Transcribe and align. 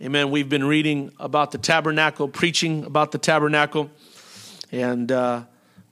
Amen. 0.00 0.30
We've 0.30 0.48
been 0.48 0.62
reading 0.62 1.10
about 1.18 1.50
the 1.50 1.58
tabernacle, 1.58 2.28
preaching 2.28 2.84
about 2.84 3.10
the 3.10 3.18
tabernacle, 3.18 3.90
and 4.70 5.10
uh, 5.10 5.42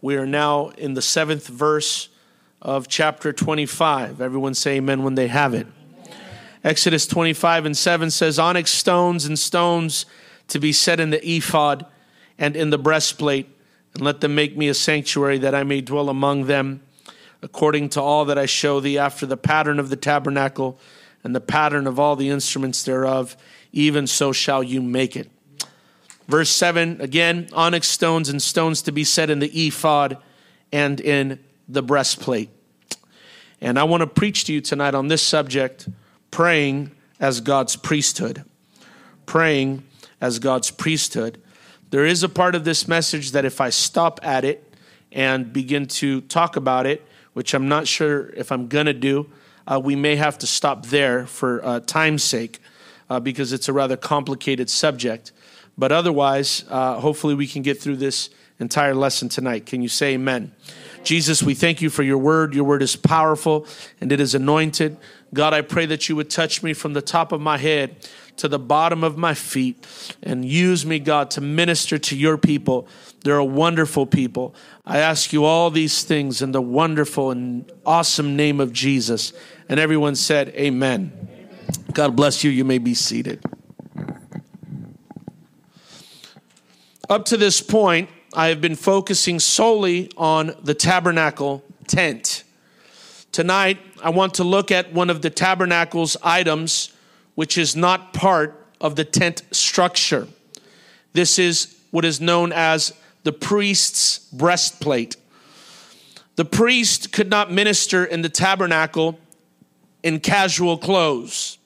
we 0.01 0.15
are 0.15 0.27
now 0.27 0.69
in 0.69 0.95
the 0.95 1.03
seventh 1.03 1.49
verse 1.49 2.09
of 2.63 2.87
chapter 2.87 3.33
25. 3.33 4.21
Everyone 4.21 4.55
say 4.55 4.77
amen 4.77 5.03
when 5.03 5.17
they 5.17 5.27
have 5.27 5.55
it. 5.55 5.67
Amen. 6.05 6.17
Exodus 6.63 7.09
25 7.09 7.67
and 7.67 7.77
7 7.77 8.13
says, 8.13 8.39
Onyx 8.39 8.71
stones 8.71 9.25
and 9.25 9.37
stones 9.37 10.07
to 10.47 10.61
be 10.61 10.71
set 10.71 11.01
in 11.01 11.11
the 11.11 11.29
ephod 11.29 11.85
and 12.39 12.55
in 12.55 12.71
the 12.71 12.79
breastplate, 12.79 13.49
and 13.95 14.05
let 14.05 14.21
them 14.21 14.37
make 14.37 14.57
me 14.57 14.69
a 14.69 14.75
sanctuary 14.75 15.39
that 15.39 15.53
I 15.53 15.65
may 15.65 15.81
dwell 15.81 16.09
among 16.09 16.45
them, 16.45 16.81
according 17.43 17.89
to 17.89 18.01
all 18.01 18.25
that 18.27 18.39
I 18.39 18.47
show 18.47 18.79
thee, 18.79 18.99
after 18.99 19.27
the 19.27 19.37
pattern 19.37 19.81
of 19.81 19.91
the 19.91 19.97
tabernacle 19.97 20.79
and 21.25 21.35
the 21.35 21.41
pattern 21.41 21.89
of 21.89 21.99
all 21.99 22.15
the 22.15 22.29
instruments 22.29 22.85
thereof 22.85 23.37
even 23.77 24.07
so 24.07 24.33
shall 24.33 24.63
you 24.63 24.81
make 24.81 25.17
it. 25.17 25.31
Verse 26.27 26.49
7 26.49 27.01
again, 27.01 27.49
onyx 27.53 27.87
stones 27.89 28.29
and 28.29 28.43
stones 28.43 28.83
to 28.83 28.91
be 28.91 29.05
set 29.05 29.31
in 29.31 29.39
the 29.39 29.67
ephod 29.67 30.17
and 30.73 30.99
in 30.99 31.39
the 31.69 31.83
breastplate. 31.83 32.49
And 33.61 33.79
I 33.79 33.85
want 33.85 34.01
to 34.01 34.07
preach 34.07 34.45
to 34.45 34.53
you 34.53 34.61
tonight 34.61 34.95
on 34.95 35.09
this 35.09 35.23
subject 35.23 35.89
praying 36.31 36.91
as 37.21 37.41
God's 37.41 37.77
priesthood. 37.77 38.45
Praying 39.27 39.85
as 40.21 40.39
God's 40.39 40.71
priesthood. 40.71 41.41
There 41.91 42.05
is 42.05 42.23
a 42.23 42.29
part 42.29 42.55
of 42.55 42.65
this 42.65 42.89
message 42.89 43.33
that 43.33 43.45
if 43.45 43.61
I 43.61 43.71
stop 43.71 44.21
at 44.23 44.45
it 44.45 44.75
and 45.13 45.53
begin 45.53 45.87
to 45.87 46.23
talk 46.23 46.57
about 46.57 46.87
it, 46.87 47.07
which 47.35 47.55
I'm 47.55 47.69
not 47.69 47.87
sure 47.87 48.31
if 48.31 48.51
I'm 48.51 48.69
going 48.69 48.87
to 48.87 48.95
do, 48.95 49.31
uh, 49.67 49.81
we 49.83 49.97
may 49.97 50.17
have 50.17 50.39
to 50.39 50.47
stop 50.47 50.87
there 50.87 51.27
for 51.27 51.65
uh, 51.65 51.81
time's 51.81 52.25
sake 52.25 52.61
uh, 53.09 53.21
because 53.21 53.53
it's 53.53 53.69
a 53.69 53.73
rather 53.73 53.97
complicated 53.97 54.71
subject. 54.71 55.33
But 55.79 55.93
otherwise, 55.93 56.65
uh, 56.69 57.01
hopefully, 57.01 57.35
we 57.35 57.47
can 57.47 57.63
get 57.63 57.81
through 57.81 57.97
this 57.97 58.31
entire 58.59 58.95
lesson 58.95 59.29
tonight. 59.29 59.67
Can 59.67 59.83
you 59.83 59.89
say 59.89 60.15
amen? 60.15 60.53
Jesus, 61.05 61.43
we 61.43 61.55
thank 61.55 61.81
you 61.81 61.91
for 61.91 62.03
your 62.03 62.19
word. 62.19 62.55
Your 62.55 62.65
word 62.65 62.83
is 62.83 62.97
powerful 62.97 63.67
and 64.01 64.11
it 64.11 64.19
is 64.19 64.35
anointed. 64.35 64.97
God, 65.33 65.55
I 65.55 65.61
pray 65.61 65.87
that 65.87 66.09
you 66.09 66.17
would 66.17 66.31
touch 66.31 66.63
me 66.63 66.73
from 66.73 66.95
the 66.95 67.03
top 67.03 67.31
of 67.31 67.41
my 67.41 67.59
head 67.59 68.09
to 68.39 68.49
the 68.49 68.59
bottom 68.59 69.05
of 69.05 69.17
my 69.17 69.33
feet 69.35 69.87
and 70.23 70.45
use 70.45 70.85
me, 70.85 70.99
God, 70.99 71.31
to 71.33 71.41
minister 71.41 71.97
to 71.97 72.17
your 72.17 72.37
people. 72.37 72.89
They're 73.23 73.39
a 73.39 73.45
wonderful 73.45 74.07
people. 74.07 74.55
I 74.85 74.99
ask 74.99 75.33
you 75.33 75.45
all 75.45 75.71
these 75.71 76.03
things 76.03 76.43
in 76.43 76.53
the 76.53 76.63
wonderful 76.63 77.31
and 77.31 77.71
awesome 77.85 78.35
name 78.35 78.61
of 78.61 78.73
Jesus. 78.73 79.33
And 79.69 79.79
everyone 79.79 80.17
said, 80.17 80.49
Amen. 80.51 81.36
God 81.97 82.15
bless 82.15 82.45
you. 82.45 82.51
You 82.51 82.67
may 82.67 82.77
be 82.77 82.93
seated. 82.93 83.43
Up 87.09 87.25
to 87.25 87.39
this 87.39 87.63
point, 87.63 88.11
I 88.35 88.49
have 88.49 88.61
been 88.61 88.75
focusing 88.75 89.41
solely 89.41 90.11
on 90.15 90.55
the 90.63 90.75
tabernacle 90.75 91.65
tent. 91.87 92.45
Tonight, 93.33 93.79
I 94.03 94.11
want 94.11 94.35
to 94.35 94.45
look 94.45 94.71
at 94.71 94.93
one 94.93 95.09
of 95.09 95.23
the 95.23 95.31
tabernacle's 95.31 96.19
items, 96.23 96.93
which 97.35 97.57
is 97.57 97.75
not 97.75 98.13
part 98.13 98.67
of 98.79 98.97
the 98.97 99.05
tent 99.07 99.45
structure. 99.51 100.29
This 101.15 101.39
is 101.39 101.79
what 101.93 102.05
is 102.05 102.21
known 102.21 102.53
as 102.53 102.93
the 103.23 103.33
priest's 103.33 104.19
breastplate. 104.35 105.17
The 106.35 106.45
priest 106.45 107.11
could 107.11 107.31
not 107.31 107.51
minister 107.51 108.05
in 108.05 108.21
the 108.21 108.29
tabernacle 108.29 109.19
in 110.03 110.21
casual 110.21 110.77
clothes 110.77 111.57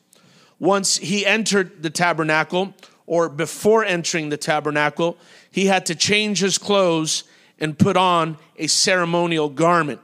once 0.61 0.99
he 0.99 1.27
entered 1.27 1.83
the 1.83 1.91
tabernacle, 1.91 2.75
or 3.07 3.29
before 3.29 3.85
entering 3.85 4.29
the 4.29 4.37
tabernacle, 4.37 5.17
he 5.51 5.67
had 5.67 5.87
to 5.87 5.97
change 5.97 6.39
his 6.39 6.59
clothes 6.59 7.25
and 7.59 7.77
put 7.77 7.97
on 7.97 8.37
a 8.57 8.69
ceremonial 8.69 9.49
garment. 9.49 10.01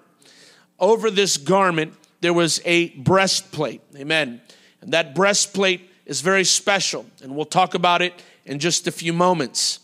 Over 0.81 1.11
this 1.11 1.37
garment, 1.37 1.95
there 2.21 2.33
was 2.33 2.61
a 2.65 2.89
breastplate. 2.91 3.81
Amen. 3.95 4.41
And 4.81 4.93
that 4.93 5.15
breastplate 5.15 5.89
is 6.05 6.21
very 6.21 6.45
special, 6.45 7.07
and 7.23 7.37
we'll 7.37 7.45
talk 7.45 7.75
about 7.75 8.03
it 8.03 8.15
in 8.45 8.59
just 8.59 8.87
a 8.87 8.93
few 8.93 9.13
moments. 9.13 9.81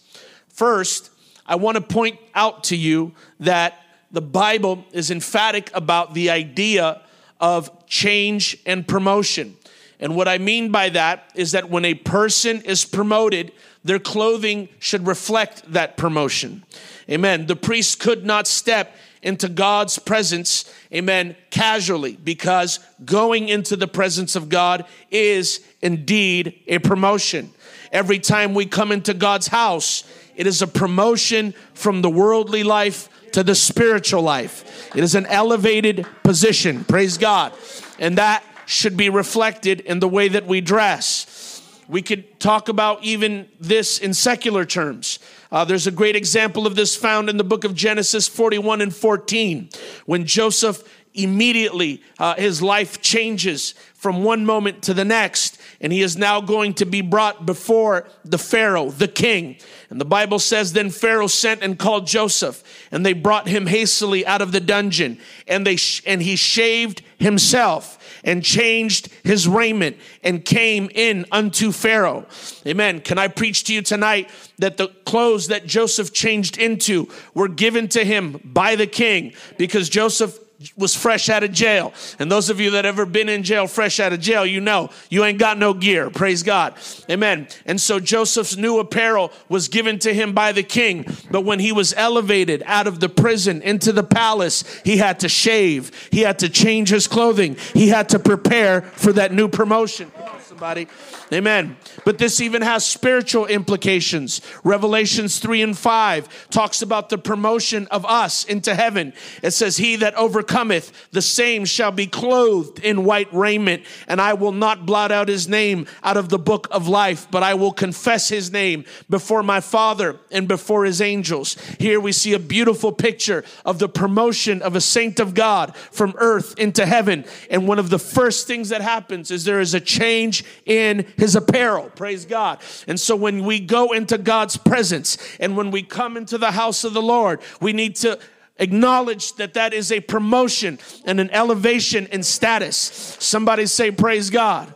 First, 0.49 1.11
I 1.47 1.57
want 1.57 1.77
to 1.77 1.81
point 1.81 2.19
out 2.35 2.65
to 2.65 2.77
you 2.77 3.13
that 3.41 3.79
the 4.11 4.23
Bible 4.23 4.85
is 4.93 5.11
emphatic 5.11 5.71
about 5.75 6.15
the 6.15 6.31
idea 6.31 7.03
of 7.41 7.87
change 7.87 8.59
and 8.67 8.87
promotion. 8.87 9.57
And 10.03 10.17
what 10.17 10.27
I 10.27 10.39
mean 10.39 10.73
by 10.73 10.89
that 10.89 11.31
is 11.37 11.53
that 11.53 11.71
when 11.71 11.85
a 11.85 11.95
person 11.95 12.61
is 12.63 12.85
promoted, 12.85 13.53
their 13.85 14.01
clothing 14.01 14.69
should 14.81 15.07
reflect 15.07 15.63
that 15.73 15.97
promotion. 15.97 16.65
Amen. 17.09 17.47
The 17.47 17.55
priest 17.55 18.01
could 18.01 18.27
not 18.27 18.49
step 18.49 18.97
into 19.23 19.49
God's 19.49 20.01
presence, 20.01 20.65
amen, 20.93 21.37
casually, 21.51 22.17
because 22.17 22.81
going 23.05 23.49
into 23.49 23.77
the 23.77 23.87
presence 23.87 24.35
of 24.35 24.49
God 24.49 24.85
is 25.13 25.61
indeed 25.81 26.61
a 26.67 26.81
promotion. 26.81 27.53
Every 27.93 28.19
time 28.19 28.55
we 28.55 28.67
come 28.67 28.91
into 28.91 29.15
God's 29.15 29.47
house, 29.47 30.03
it 30.35 30.49
is 30.49 30.63
a 30.63 30.67
promotion 30.67 31.55
from 31.75 32.03
the 32.03 32.11
worldly 32.11 32.65
life 32.65 33.09
to 33.33 33.45
the 33.45 33.55
spiritual 33.55 34.23
life. 34.23 34.91
It 34.97 35.05
is 35.05 35.15
an 35.15 35.27
elevated 35.27 36.05
position, 36.25 36.83
praise 36.83 37.19
God. 37.19 37.53
And 38.01 38.19
that 38.19 38.43
should 38.73 38.97
be 38.97 39.11
reflected 39.11 39.81
in 39.81 40.01
the 40.01 40.09
way 40.09 40.29
that 40.29 40.47
we 40.47 40.61
dress. 40.61 41.63
We 41.89 42.03
could 42.03 42.41
talk 42.41 42.69
about 42.69 43.05
even 43.05 43.49
this 43.61 43.99
in 43.99 44.15
secular 44.15 44.65
terms. 44.65 45.19
Uh, 45.51 45.65
there's 45.65 45.87
a 45.87 45.91
great 45.91 46.17
example 46.17 46.67
of 46.67 46.75
this 46.75 46.97
found 46.97 47.29
in 47.29 47.37
the 47.37 47.45
book 47.45 47.65
of 47.65 47.75
Genesis 47.75 48.29
41 48.29 48.81
and 48.81 48.95
14 48.95 49.69
when 50.07 50.25
Joseph 50.25 50.83
immediately 51.15 52.03
uh, 52.19 52.35
his 52.37 52.63
life 52.63 53.03
changes 53.03 53.75
from 53.95 54.25
one 54.25 54.47
moment 54.47 54.83
to 54.83 54.95
the 54.95 55.05
next 55.05 55.61
and 55.81 55.93
he 55.93 56.01
is 56.01 56.17
now 56.17 56.41
going 56.41 56.73
to 56.73 56.87
be 56.87 57.03
brought 57.03 57.45
before 57.45 58.09
the 58.25 58.39
pharaoh 58.39 58.91
the 58.91 59.07
king 59.07 59.55
and 59.91 60.01
the 60.01 60.07
bible 60.07 60.39
says 60.39 60.73
then 60.73 60.89
pharaoh 60.89 61.27
sent 61.27 61.63
and 61.63 61.79
called 61.79 62.07
joseph 62.07 62.65
and 62.91 63.05
they 63.05 63.13
brought 63.13 63.47
him 63.47 63.67
hastily 63.67 64.25
out 64.25 64.41
of 64.41 64.53
the 64.53 64.61
dungeon 64.61 65.19
and 65.47 65.67
they 65.67 65.77
sh- 65.77 66.03
and 66.07 66.23
he 66.23 66.35
shaved 66.35 67.03
himself 67.19 67.99
and 68.25 68.43
changed 68.43 69.09
his 69.25 69.49
raiment 69.49 69.97
and 70.23 70.45
came 70.45 70.91
in 70.95 71.27
unto 71.33 71.73
Pharaoh. 71.73 72.27
Amen. 72.67 73.01
Can 73.01 73.19
I 73.19 73.29
preach 73.29 73.65
to 73.65 73.75
you 73.75 73.83
tonight 73.83 74.31
that 74.59 74.77
the 74.77 74.89
clothes 75.05 75.49
that 75.49 75.67
Joseph 75.67 76.13
changed 76.13 76.59
into 76.59 77.09
were 77.35 77.49
given 77.49 77.89
to 77.89 78.05
him 78.05 78.41
by 78.45 78.77
the 78.77 78.87
king 78.87 79.33
because 79.59 79.89
Joseph 79.89 80.39
was 80.77 80.95
fresh 80.95 81.29
out 81.29 81.43
of 81.43 81.53
jail. 81.53 81.93
And 82.19 82.31
those 82.31 82.51
of 82.51 82.61
you 82.61 82.71
that 82.73 82.87
ever 82.87 83.07
been 83.07 83.29
in 83.29 83.43
jail, 83.43 83.67
fresh 83.67 84.01
out 84.01 84.13
of 84.13 84.21
jail, 84.21 84.45
you 84.45 84.61
know 84.61 84.91
you 85.11 85.25
ain't 85.25 85.39
got 85.39 85.59
no 85.59 85.75
gear. 85.75 86.11
Praise 86.11 86.43
God. 86.43 86.75
Amen. 87.11 87.49
And 87.67 87.81
so 87.81 88.01
Joseph's 88.01 88.57
new 88.57 88.79
apparel 88.79 89.33
was 89.49 89.69
given 89.69 89.99
to 90.01 90.13
him 90.13 90.33
by 90.33 90.53
the 90.53 90.63
king. 90.63 91.07
But 91.31 91.43
when 91.43 91.59
he 91.59 91.73
was 91.73 91.95
elevated 91.95 92.63
out 92.67 92.87
of 92.87 93.01
the 93.01 93.09
prison 93.09 93.63
into 93.63 93.93
the 93.93 94.03
palace, 94.03 94.65
he 94.85 94.97
had 94.97 95.21
to 95.21 95.29
shave, 95.29 96.09
he 96.11 96.21
had 96.21 96.39
to 96.41 96.49
change 96.49 96.89
his 96.91 97.07
clothing, 97.07 97.57
he 97.75 97.89
had 97.89 98.09
to 98.11 98.19
prepare 98.19 98.83
for 98.83 99.13
that 99.13 99.33
new 99.33 99.49
promotion. 99.49 100.11
Somebody. 100.53 100.87
Amen. 101.33 101.79
But 102.05 102.19
this 102.19 102.39
even 102.39 102.61
has 102.61 102.85
spiritual 102.85 103.47
implications. 103.47 104.43
Revelations 104.65 105.39
3 105.39 105.63
and 105.63 105.79
5 105.79 106.51
talks 106.51 106.83
about 106.83 107.09
the 107.09 107.17
promotion 107.17 107.87
of 107.87 108.05
us 108.05 108.45
into 108.45 108.75
heaven. 108.75 109.15
It 109.43 109.53
says, 109.53 109.79
He 109.79 109.97
that 109.97 110.15
overcometh, 110.15 111.11
the 111.11 111.23
same 111.23 111.65
shall 111.65 111.91
be 111.91 112.07
clothed 112.07 112.81
in 112.81 113.07
white 113.07 113.33
raiment, 113.33 113.85
and 114.07 114.21
I 114.21 114.35
will 114.35 114.53
not 114.53 114.85
blot 114.85 115.11
out 115.11 115.29
his 115.29 115.49
name 115.49 115.87
out 116.03 116.19
of 116.19 116.29
the 116.29 116.39
book 116.39 116.69
of 116.71 116.87
life, 116.87 117.27
but 117.31 117.43
I 117.43 117.55
will 117.55 117.73
confess 117.73 118.29
his 118.29 118.53
name 118.53 118.85
before 119.09 119.43
my 119.43 119.61
Father 119.61 120.19
and 120.31 120.47
before 120.47 120.85
his 120.85 121.01
angels. 121.01 121.57
Here 121.79 121.99
we 121.99 122.13
see 122.13 122.35
a 122.35 122.39
beautiful 122.39 122.93
picture 122.93 123.43
of 123.65 123.79
the 123.79 123.89
promotion 123.89 124.61
of 124.61 124.77
a 124.77 124.83
saint 124.83 125.19
of 125.19 125.33
God 125.33 125.75
from 125.75 126.13
earth 126.19 126.59
into 126.59 126.85
heaven. 126.85 127.25
And 127.49 127.67
one 127.67 127.79
of 127.79 127.89
the 127.89 127.99
first 127.99 128.47
things 128.47 128.69
that 128.69 128.83
happens 128.83 129.31
is 129.31 129.47
there 129.47 129.59
is 129.59 129.73
a 129.73 129.81
change 129.81 130.42
in 130.67 131.07
his 131.17 131.37
apparel. 131.37 131.91
Praise 131.95 132.25
God. 132.25 132.61
And 132.87 132.99
so 132.99 133.17
when 133.17 133.45
we 133.45 133.61
go 133.61 133.93
into 133.93 134.19
God's 134.19 134.57
presence 134.57 135.19
and 135.41 135.57
when 135.57 135.71
we 135.71 135.83
come 135.83 136.17
into 136.17 136.39
the 136.39 136.53
house 136.53 136.85
of 136.85 136.95
the 136.95 137.03
Lord, 137.03 137.41
we 137.61 137.73
need 137.73 137.97
to 137.97 138.19
acknowledge 138.59 139.35
that 139.35 139.55
that 139.55 139.73
is 139.73 139.91
a 139.91 140.01
promotion 140.01 140.79
and 141.05 141.21
an 141.21 141.31
elevation 141.31 142.07
in 142.07 142.23
status. 142.23 142.77
Somebody 143.19 143.67
say, 143.67 143.91
Praise 143.91 144.31
God. 144.31 144.75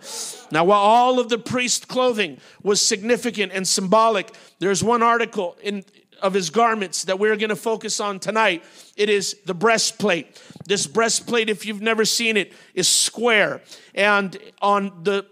Now, 0.51 0.65
while 0.65 0.81
all 0.81 1.19
of 1.19 1.29
the 1.29 1.39
priest 1.39 1.89
clothing 1.89 2.39
was 2.63 2.81
significant 2.81 3.53
and 3.53 3.67
symbolic, 3.67 4.33
there's 4.61 4.83
one 4.83 5.03
article 5.03 5.57
in 5.63 5.85
of 6.23 6.35
his 6.35 6.51
garments 6.51 7.05
that 7.05 7.19
we're 7.19 7.37
going 7.37 7.51
to 7.51 7.57
focus 7.57 8.01
on 8.01 8.19
tonight. 8.19 8.65
It 8.97 9.09
is 9.09 9.37
the 9.45 9.55
breastplate. 9.55 10.41
This 10.67 10.87
breastplate, 10.87 11.51
if 11.51 11.67
you've 11.67 11.83
never 11.83 12.05
seen 12.05 12.37
it, 12.37 12.53
is 12.75 12.89
square. 12.89 13.63
And 13.95 14.37
on 14.63 15.03
the 15.03 15.27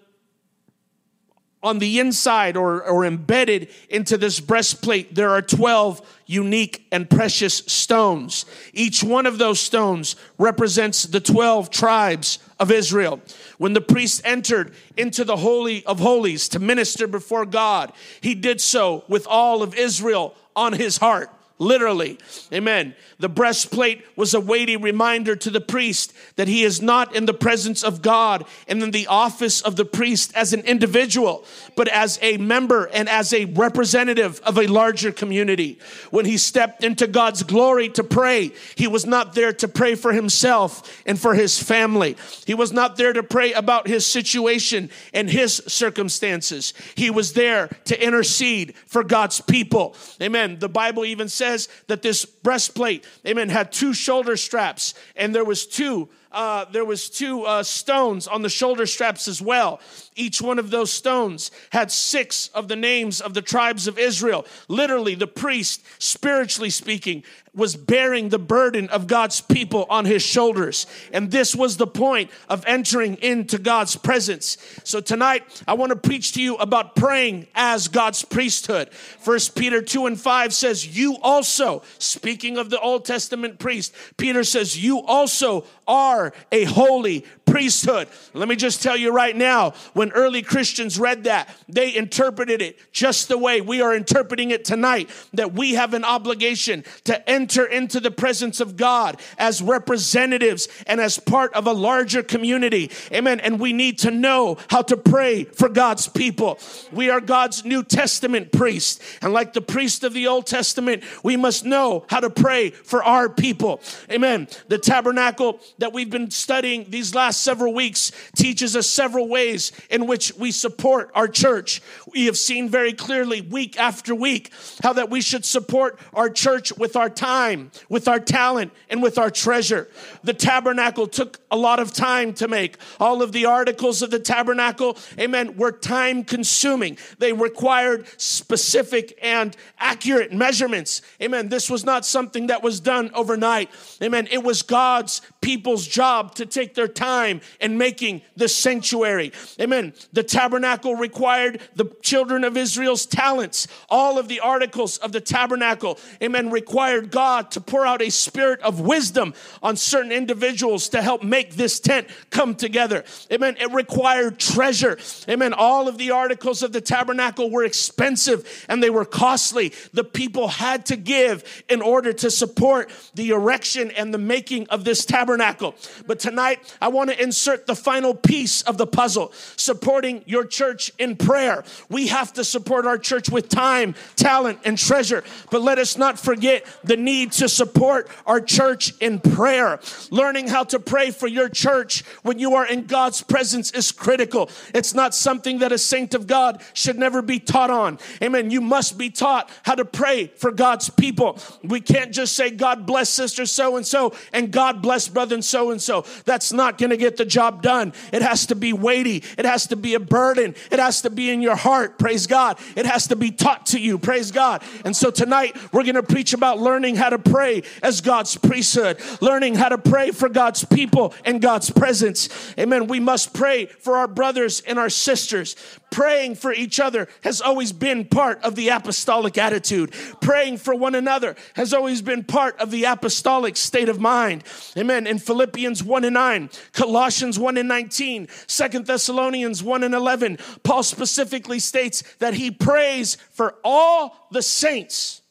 on 1.65 1.79
the 1.79 1.99
inside 1.99 2.57
or, 2.57 2.83
or 2.85 3.07
embedded 3.07 3.69
into 3.89 4.19
this 4.19 4.39
breastplate, 4.39 5.15
there 5.15 5.31
are 5.31 5.43
12 5.43 6.21
unique 6.27 6.87
and 6.93 7.09
precious 7.09 7.57
stones. 7.67 8.45
Each 8.75 9.03
one 9.03 9.25
of 9.25 9.39
those 9.39 9.59
stones 9.59 10.15
represents 10.39 11.05
the 11.05 11.21
12 11.21 11.71
tribes 11.71 12.39
of 12.61 12.71
Israel. 12.71 13.21
When 13.57 13.73
the 13.73 13.81
priest 13.81 14.21
entered 14.25 14.75
into 14.97 15.25
the 15.25 15.39
Holy 15.39 15.85
of 15.87 16.01
Holies 16.01 16.49
to 16.51 16.59
minister 16.59 17.07
before 17.07 17.47
God, 17.47 17.93
he 18.21 18.35
did 18.35 18.61
so 18.61 19.05
with 19.09 19.27
all 19.27 19.63
of 19.63 19.75
Israel 19.75 20.37
on 20.55 20.75
his 20.75 20.99
heart 20.99 21.31
literally. 21.59 22.19
Amen. 22.53 22.95
The 23.19 23.29
breastplate 23.29 24.05
was 24.17 24.35
a 24.35 24.41
weighty 24.41 24.77
reminder 24.77 25.37
to 25.37 25.51
the 25.51 25.61
priest 25.61 26.13
that 26.35 26.49
he 26.49 26.65
is 26.65 26.83
not 26.83 27.15
in 27.15 27.27
the 27.27 27.35
presence 27.35 27.85
of 27.85 28.03
God 28.03 28.45
and 28.67 28.83
in 28.83 28.91
the 28.91 29.07
office 29.07 29.61
of 29.61 29.77
the 29.77 29.85
priest 29.85 30.33
as 30.35 30.53
an 30.53 30.61
individual, 30.63 31.45
but 31.77 31.89
as 31.89 32.19
a 32.23 32.39
member 32.39 32.87
and 32.87 33.09
as 33.09 33.33
a 33.33 33.45
representative 33.45 34.41
of 34.41 34.59
a 34.59 34.67
larger 34.67 35.13
community. 35.13 35.79
When 36.11 36.25
he 36.25 36.37
stepped 36.39 36.83
into 36.83 37.07
God's 37.07 37.45
glory 37.45 37.89
to 37.91 38.03
pray, 38.03 38.53
he 38.75 38.89
was 38.89 39.07
not 39.07 39.35
there 39.35 39.53
to 39.53 39.69
pray 39.69 39.95
for 39.95 40.13
himself 40.13 41.03
and 41.07 41.19
for 41.19 41.35
his 41.35 41.63
family. 41.63 42.17
He 42.47 42.55
was 42.55 42.73
not 42.73 42.97
there 42.97 43.13
to 43.13 43.23
pray 43.23 43.53
about 43.53 43.87
his 43.87 44.07
situation 44.07 44.91
and 45.13 45.31
his 45.31 45.63
circumstances. 45.69 46.75
He 46.97 47.11
was 47.11 47.35
there 47.35 47.69
to 47.85 48.05
intercede 48.05 48.75
for 48.87 49.05
God's 49.05 49.41
people. 49.41 49.95
Amen. 50.21 50.59
The 50.59 50.69
Bible 50.69 51.05
even 51.05 51.29
says 51.29 51.44
says 51.45 51.69
that 51.89 52.01
this 52.01 52.25
breastplate, 52.25 53.05
amen, 53.27 53.51
had 53.51 53.71
two 53.71 53.93
shoulder 53.93 54.35
straps, 54.35 54.95
and 55.15 55.35
there 55.35 55.45
was 55.45 55.67
two 55.67 56.09
uh, 56.35 56.65
there 56.73 56.85
was 56.85 57.09
two 57.09 57.45
uh, 57.45 57.63
stones 57.63 58.27
on 58.27 58.43
the 58.43 58.49
shoulder 58.49 58.87
straps 58.87 59.29
as 59.29 59.41
well. 59.41 59.81
Each 60.17 60.43
one 60.43 60.59
of 60.59 60.71
those 60.71 60.93
stones 60.93 61.53
had 61.71 61.93
six 61.93 62.49
of 62.49 62.67
the 62.67 62.75
names 62.75 63.21
of 63.21 63.35
the 63.35 63.43
tribes 63.43 63.87
of 63.87 63.99
Israel. 63.99 64.45
Literally, 64.67 65.15
the 65.15 65.29
priest, 65.29 65.85
spiritually 66.01 66.71
speaking, 66.71 67.23
was 67.55 67.77
bearing 67.77 68.31
the 68.31 68.39
burden 68.39 68.89
of 68.89 69.07
God's 69.07 69.41
people 69.41 69.87
on 69.89 70.05
his 70.05 70.23
shoulders. 70.23 70.89
And 71.13 71.31
this 71.31 71.55
was 71.55 71.77
the 71.77 71.87
point 71.87 72.31
of 72.49 72.65
entering 72.67 73.15
into 73.17 73.59
God's 73.59 73.95
presence. 73.95 74.59
So 74.83 75.01
tonight, 75.01 75.63
I 75.69 75.75
want 75.75 75.91
to 75.91 75.97
preach 75.97 76.33
to 76.33 76.43
you 76.43 76.57
about 76.57 76.97
praying 76.97 77.47
as 77.55 77.87
God's 77.87 78.25
priesthood. 78.25 78.93
First 78.93 79.55
Peter 79.55 79.81
2 79.81 80.07
and 80.07 80.21
5 80.21 80.53
says, 80.53 80.97
You 80.99 81.17
also, 81.35 81.83
speaking 81.99 82.59
of 82.59 82.71
the 82.71 82.79
Old 82.79 83.05
Testament 83.05 83.59
priest, 83.59 83.93
Peter 84.17 84.45
says, 84.45 84.81
You 84.81 85.01
also 85.01 85.65
are 85.85 86.33
a 86.53 86.63
holy 86.63 87.27
priesthood. 87.45 88.07
Let 88.35 88.49
me 88.49 88.55
just 88.55 88.85
tell 88.85 88.97
you 88.97 89.13
right 89.13 89.35
now, 89.35 89.73
when 89.95 90.13
early 90.13 90.43
Christians 90.43 90.97
read 90.97 91.25
that, 91.25 91.49
they 91.69 91.95
interpreted 91.97 92.63
it 92.63 92.79
just 92.93 93.27
the 93.27 93.37
way 93.37 93.61
we 93.61 93.83
are 93.83 93.97
interpreting 93.97 94.53
it 94.53 94.65
tonight 94.65 95.11
that 95.33 95.55
we 95.55 95.75
have 95.75 95.93
an 95.93 96.05
obligation 96.05 96.85
to 97.03 97.29
enter 97.29 97.67
into 97.67 97.99
the 97.99 98.13
presence 98.13 98.61
of 98.61 98.77
God 98.77 99.21
as 99.37 99.61
representatives 99.61 100.69
and 100.87 101.01
as 101.01 101.19
part 101.19 101.53
of 101.55 101.67
a 101.67 101.73
larger 101.73 102.23
community. 102.23 102.93
Amen. 103.13 103.41
And 103.41 103.59
we 103.59 103.73
need 103.73 103.99
to 104.01 104.13
know 104.13 104.57
how 104.71 104.83
to 104.83 104.97
pray 104.97 105.43
for 105.43 105.69
God's 105.69 106.07
people. 106.07 106.61
We 106.93 107.11
are 107.11 107.21
God's 107.21 107.65
New 107.65 107.83
Testament 107.83 108.53
priest. 108.53 109.03
And 109.21 109.33
like 109.33 109.53
the 109.53 109.61
priest 109.61 110.05
of 110.05 110.13
the 110.13 110.29
Old 110.29 110.47
Testament, 110.47 111.03
we 111.25 111.37
must 111.37 111.65
know 111.65 112.05
how 112.09 112.21
to 112.21 112.31
pray 112.31 112.71
for 112.71 113.03
our 113.03 113.29
people. 113.29 113.81
Amen. 114.11 114.47
The 114.69 114.79
tabernacle 114.79 115.59
that 115.79 115.93
we've 115.93 116.11
been 116.11 116.31
studying 116.31 116.91
these 116.91 117.15
last 117.15 117.41
several 117.41 117.75
weeks 117.75 118.13
teaches 118.37 118.77
us 118.77 118.87
several 118.87 119.27
ways 119.27 119.73
in 119.91 120.07
which 120.07 120.33
we 120.39 120.53
support 120.53 121.11
our 121.15 121.27
church. 121.27 121.83
We 122.13 122.27
have 122.27 122.37
seen 122.37 122.69
very 122.69 122.93
clearly 122.93 123.41
week 123.41 123.79
after 123.79 124.15
week 124.15 124.53
how 124.83 124.93
that 124.93 125.11
we 125.11 125.23
should 125.23 125.45
support 125.45 125.99
our 126.13 126.29
church 126.29 126.77
with 126.77 126.95
our 126.95 127.09
time, 127.09 127.73
with 127.89 128.07
our 128.07 128.21
talent, 128.21 128.73
and 128.91 129.03
with 129.03 129.17
our 129.19 129.31
treasure. 129.31 129.89
The 130.23 130.35
tabernacle 130.35 131.07
took 131.07 131.41
a 131.51 131.57
lot 131.57 131.81
of 131.81 131.93
time 131.93 132.35
to 132.35 132.49
make. 132.49 132.77
All 133.01 133.23
of 133.23 133.33
the 133.33 133.47
articles 133.47 134.03
of 134.03 134.11
the 134.11 134.19
tabernacle, 134.19 134.99
amen, 135.19 135.57
were 135.57 135.73
time 135.73 136.23
consuming. 136.23 136.99
They 137.19 137.33
required 137.33 138.07
specific 138.21 139.19
and 139.23 139.57
accurate 139.79 140.33
measurements. 140.33 141.01
Amen. 141.23 141.49
This 141.49 141.71
was 141.71 141.85
not 141.85 142.05
something 142.05 142.49
that 142.49 142.63
was 142.63 142.81
done 142.81 143.11
overnight. 143.15 143.71
Amen. 144.03 144.29
It 144.31 144.43
was 144.43 144.63
God's 144.63 145.21
people's 145.41 145.87
job 145.87 146.35
to 146.37 146.47
take 146.47 146.75
their 146.75 146.89
time 146.89 147.41
in 147.61 147.79
making 147.79 148.23
the 148.37 148.49
sanctuary. 148.49 149.33
Amen. 149.61 149.93
The 150.13 150.23
tabernacle 150.23 150.97
required 150.97 151.61
the 151.75 151.87
children 152.03 152.45
of 152.45 152.57
Israel's 152.57 153.07
talents. 153.07 153.69
All 153.89 154.19
of 154.19 154.29
the 154.29 154.41
articles 154.41 154.99
of 154.99 155.13
the 155.13 155.21
tabernacle, 155.21 155.99
amen, 156.23 156.51
required 156.51 157.11
God 157.11 157.51
to 157.53 157.61
pour 157.61 157.87
out 157.87 158.03
a 158.03 158.11
spirit 158.11 158.61
of 158.61 158.81
wisdom 158.81 159.35
on 159.63 159.77
certain 159.77 160.13
individuals 160.13 160.89
to 160.91 161.03
help 161.03 161.23
make 161.23 161.55
this 161.55 161.79
tent 161.79 162.09
come 162.31 162.55
together. 162.55 163.05
Amen. 163.31 163.57
It 163.61 163.73
required 163.73 164.39
treasure. 164.39 164.99
Amen. 165.29 165.53
All 165.53 165.89
of 165.89 165.99
the 165.99 166.11
articles 166.11 166.63
of 166.63 166.73
the 166.73 166.81
tabernacle 166.81 167.51
were 167.51 167.65
expensive 167.65 168.65
and 168.69 168.83
they 168.83 168.91
were 168.91 169.05
costly. 169.05 169.73
The 169.93 170.05
people 170.05 170.49
had 170.49 170.87
to 170.87 170.97
give 171.05 171.65
in 171.69 171.83
order 171.83 172.13
to 172.13 172.31
support 172.31 172.91
the 173.15 173.31
erection 173.31 173.91
and 173.93 174.13
the 174.13 174.19
making 174.19 174.67
of 174.69 174.85
this 174.85 175.05
tabernacle. 175.05 175.75
But 176.07 176.19
tonight, 176.19 176.77
I 176.81 176.89
want 176.89 177.11
to 177.11 177.23
insert 177.23 177.67
the 177.67 177.77
final 177.77 178.15
piece 178.15 178.63
of 178.63 178.79
the 178.79 178.87
puzzle 178.87 179.33
supporting 179.57 180.23
your 180.27 180.45
church 180.45 180.91
in 180.99 181.17
prayer. 181.17 181.65
We 181.89 182.09
have 182.09 182.33
to 182.35 182.45
support 182.45 182.87
our 182.87 182.99
church 182.99 183.31
with 183.31 183.49
time, 183.49 183.95
talent, 184.17 184.61
and 184.65 184.79
treasure. 184.79 185.23
But 185.51 185.63
let 185.63 185.79
us 185.79 185.97
not 185.97 186.19
forget 186.19 186.67
the 186.83 186.97
need 186.97 187.33
to 187.33 187.49
support 187.49 188.09
our 188.27 188.41
church 188.41 188.95
in 189.01 189.19
prayer. 189.19 189.81
Learning 190.11 190.49
how 190.49 190.65
to 190.65 190.79
pray 190.79 191.11
for 191.11 191.29
your 191.29 191.49
church 191.49 192.05
when 192.23 192.39
you 192.39 192.55
are 192.55 192.67
in 192.67 192.87
God's 192.87 193.23
presence 193.23 193.71
is 193.73 193.93
critical. 193.93 194.51
It's 194.75 194.95
not 194.95 195.15
something 195.15 195.59
that 195.59 195.73
a 195.73 195.79
saint 195.79 196.15
of 196.15 196.27
God 196.27 196.63
should 196.73 196.99
never 196.99 197.23
be 197.23 197.39
taught 197.39 197.71
on. 197.71 197.99
Amen. 198.23 198.51
You 198.51 198.61
must 198.61 198.99
be 198.99 199.11
taught 199.11 199.51
how 199.65 199.75
to 199.75 199.85
pray 199.85 200.29
for 200.37 200.51
God's 200.51 200.89
people. 200.97 201.39
We 201.63 201.81
can't 201.81 202.13
just 202.13 202.35
say, 202.35 202.51
God 202.51 202.87
bless 202.87 203.11
sister 203.11 203.47
so 203.47 203.77
and 203.77 203.87
so, 203.87 204.15
and 204.33 204.51
God 204.51 204.83
bless 204.83 205.09
brother 205.09 205.35
so 205.43 205.71
and 205.71 205.81
so. 205.81 206.05
That's 206.25 206.53
not 206.53 206.79
going 206.79 206.91
to 206.91 206.97
get 206.97 207.17
the 207.17 207.25
job 207.25 207.63
done. 207.63 207.93
It 208.13 208.23
has 208.23 208.47
to 208.47 208.55
be 208.55 208.73
weighty. 208.73 209.23
It 209.39 209.45
has 209.45 209.67
to 209.69 209.77
be 209.77 209.95
a 209.95 210.01
burden. 210.01 210.55
It 210.71 210.79
has 210.79 211.03
to 211.03 211.11
be 211.11 211.31
in 211.31 211.41
your 211.41 211.57
heart. 211.57 211.99
Praise 211.99 212.27
God. 212.27 212.59
It 212.77 212.87
has 212.87 213.09
to 213.09 213.17
be 213.17 213.31
taught 213.31 213.67
to 213.67 213.81
you. 213.81 213.99
Praise 213.99 214.31
God. 214.31 214.63
And 214.85 214.97
so 214.97 215.11
tonight 215.11 215.57
we're 215.73 215.83
going 215.83 215.95
to 215.95 216.03
preach 216.03 216.33
about 216.33 216.59
learning 216.59 216.97
how 216.97 217.11
to 217.11 217.19
pray 217.19 217.63
as 217.83 218.01
God's 218.01 218.37
priesthood, 218.37 219.01
learning 219.21 219.55
how 219.57 219.69
to 219.69 219.79
pray 219.79 220.11
for 220.11 220.29
God's 220.29 220.65
people 220.65 221.15
and 221.25 221.41
God's 221.41 221.71
presence. 221.71 222.29
Amen. 222.59 222.87
We 222.87 223.01
must 223.01 223.33
pray 223.33 223.67
for 223.67 223.97
our 223.97 224.09
brothers 224.09 224.61
and 224.61 224.79
our 224.79 224.91
sisters 224.91 225.57
praying 225.95 226.35
for 226.35 226.53
each 226.53 226.81
other 226.81 227.07
has 227.23 227.41
always 227.41 227.73
been 227.73 228.05
part 228.05 228.43
of 228.43 228.57
the 228.57 228.69
apostolic 228.69 229.39
attitude. 229.39 229.93
Praying 230.21 230.59
for 230.59 230.75
one 230.85 230.95
another 230.95 231.35
has 231.55 231.73
always 231.73 232.03
been 232.03 232.23
part 232.23 232.61
of 232.61 232.71
the 232.71 232.85
apostolic 232.85 233.57
state 233.57 233.89
of 233.89 233.99
mind. 233.99 234.45
Amen. 234.77 235.07
In 235.07 235.19
Philippians 235.19 235.83
1 235.83 236.05
and 236.05 236.13
9, 236.13 236.51
Colossians 236.75 237.39
1 237.39 237.57
and 237.57 237.67
19, 237.67 238.29
2 238.47 238.69
Thessalonians 238.81 239.63
1 239.63 239.83
and 239.83 239.95
11, 239.95 240.39
Paul 240.63 240.83
specifically 240.83 241.59
states 241.59 242.03
that 242.19 242.35
he 242.35 242.51
prays 242.51 243.17
for 243.31 243.55
all 243.65 244.29
the 244.31 244.43
saints. 244.43 245.23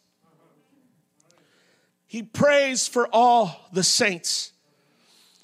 He 2.08 2.24
prays 2.24 2.88
for 2.88 3.08
all 3.14 3.70
the 3.72 3.84
saints. 3.84 4.54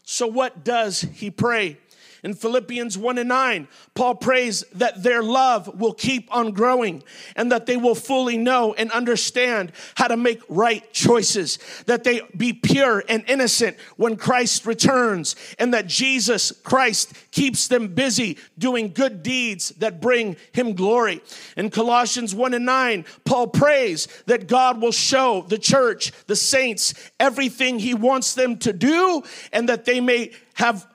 So, 0.06 0.26
what 0.26 0.64
does 0.64 1.02
he 1.02 1.30
pray? 1.30 1.78
In 2.24 2.34
Philippians 2.34 2.98
1 2.98 3.18
and 3.18 3.30
9, 3.30 3.68
Paul 3.94 4.16
prays 4.16 4.64
that 4.74 5.04
their 5.04 5.24
love 5.24 5.80
will 5.80 5.94
keep 5.94 6.34
on 6.36 6.52
growing 6.52 7.04
and 7.36 7.52
that 7.52 7.66
they 7.66 7.78
will 7.78 7.96
fully 7.96 8.38
know 8.38 8.74
and 8.74 8.92
understand 8.92 9.72
how 9.96 10.08
to 10.08 10.18
make 10.18 10.42
right 10.50 10.92
choices, 10.92 11.60
that 11.86 12.04
they 12.04 12.22
be 12.36 12.54
pure 12.54 13.04
and 13.08 13.24
innocent 13.28 13.78
when 13.96 14.18
Christ 14.18 14.66
returns, 14.66 15.36
and 15.58 15.74
that 15.74 15.88
Jesus 15.88 16.52
Christ 16.64 17.14
keeps 17.32 17.68
them 17.68 17.90
busy 17.90 18.38
doing 18.58 18.92
good 18.92 19.24
deeds 19.24 19.70
that 19.78 20.02
bring 20.02 20.36
him 20.52 20.74
glory. 20.74 21.22
In 21.56 21.70
Colossians 21.70 22.36
1 22.36 22.54
and 22.54 22.66
9, 22.66 23.06
Paul 23.24 23.48
prays 23.48 24.08
that 24.26 24.48
God 24.48 24.82
will 24.82 24.92
show 24.92 25.46
the 25.48 25.58
church, 25.58 26.12
the 26.28 26.36
saints, 26.36 26.94
everything 27.20 27.80
he 27.80 27.94
wants 27.94 28.34
them 28.34 28.58
to 28.60 28.74
do, 28.74 29.24
and 29.54 29.70
that 29.70 29.86
they 29.86 30.00
may 30.02 30.32
have 30.56 30.86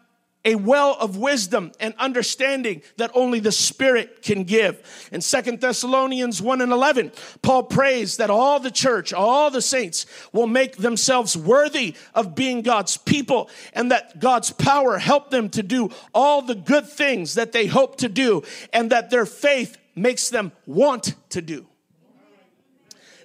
a 0.45 0.55
well 0.55 0.97
of 1.01 1.17
wisdom 1.17 1.73
and 1.81 1.95
understanding 1.99 2.83
that 2.97 3.11
only 3.15 3.41
the 3.41 3.53
Spirit 3.53 4.23
can 4.23 4.45
give. 4.45 5.09
In 5.11 5.21
Second 5.21 5.61
Thessalonians 5.61 6.43
1 6.43 6.61
and 6.61 6.73
11, 6.73 7.13
Paul 7.43 7.65
prays 7.65 8.19
that 8.19 8.31
all 8.31 8.61
the 8.61 8.71
church, 8.71 9.13
all 9.13 9.51
the 9.51 9.63
saints 9.63 10.07
will 10.33 10.47
make 10.47 10.77
themselves 10.77 11.37
worthy 11.37 11.95
of 12.15 12.35
being 12.35 12.63
God's 12.63 12.97
people 12.97 13.49
and 13.73 13.91
that 13.91 14.21
God's 14.21 14.51
power 14.51 14.99
help 14.99 15.31
them 15.31 15.49
to 15.51 15.63
do 15.63 15.91
all 16.15 16.43
the 16.43 16.55
good 16.55 16.87
things 16.89 17.35
that 17.35 17.53
they 17.53 17.67
hope 17.67 17.97
to 17.97 18.09
do 18.09 18.43
and 18.73 18.91
that 18.91 19.11
their 19.11 19.27
faith 19.27 19.79
makes 19.95 20.29
them 20.29 20.53
want 20.67 21.15
to 21.31 21.41
do. 21.41 21.67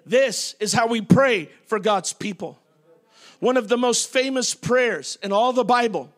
This 0.06 0.56
is 0.60 0.74
how 0.74 0.88
we 0.88 1.02
pray 1.02 1.50
for 1.66 1.80
God's 1.80 2.14
people. 2.14 2.58
One 3.40 3.58
of 3.58 3.68
the 3.68 3.78
most 3.78 4.10
famous 4.10 4.56
prayers 4.56 5.18
in 5.22 5.32
all 5.32 5.54
the 5.54 5.64
Bible, 5.64 6.12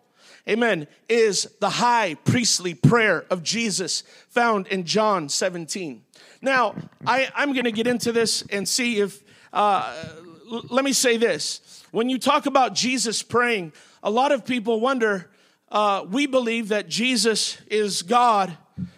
amen, 0.48 0.88
is 1.08 1.50
the 1.60 1.70
high 1.70 2.16
priestly 2.16 2.74
prayer 2.74 3.26
of 3.30 3.44
Jesus 3.44 4.04
found 4.30 4.68
in 4.68 4.84
John 4.86 5.30
17. 5.30 6.04
Now, 6.42 6.76
I, 7.06 7.30
am 7.36 7.54
going 7.54 7.66
to 7.66 7.72
get 7.72 7.88
into 7.88 8.12
this 8.12 8.42
and 8.50 8.68
see 8.68 9.00
if, 9.00 9.24
uh, 9.54 9.94
l- 10.52 10.66
let 10.70 10.84
me 10.84 10.94
say 10.94 11.18
this. 11.18 11.84
When 11.92 12.10
you 12.10 12.18
talk 12.18 12.46
about 12.46 12.74
Jesus 12.74 13.22
praying, 13.22 13.74
a 14.02 14.10
lot 14.10 14.32
of 14.32 14.46
people 14.46 14.80
wonder, 14.80 15.30
uh, 15.70 16.06
we 16.10 16.26
believe 16.26 16.70
that 16.70 16.90
Jesus 16.90 17.58
is 17.68 18.02
God 18.02 18.58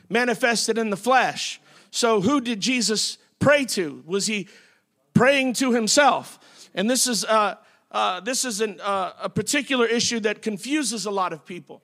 manifested 0.09 0.77
in 0.77 0.89
the 0.89 0.97
flesh. 0.97 1.59
So, 1.91 2.21
who 2.21 2.39
did 2.39 2.59
Jesus 2.59 3.17
pray 3.39 3.65
to? 3.65 4.03
Was 4.05 4.27
he 4.27 4.47
praying 5.13 5.53
to 5.53 5.73
himself? 5.73 6.39
And 6.73 6.89
this 6.89 7.07
is 7.07 7.25
uh, 7.25 7.55
uh, 7.93 8.19
this 8.19 8.43
is 8.43 8.59
an, 8.59 8.79
uh, 8.81 9.13
a 9.21 9.29
particular 9.29 9.85
issue 9.85 10.19
that 10.21 10.41
confuses 10.41 11.05
a 11.05 11.11
lot 11.11 11.31
of 11.31 11.45
people. 11.45 11.81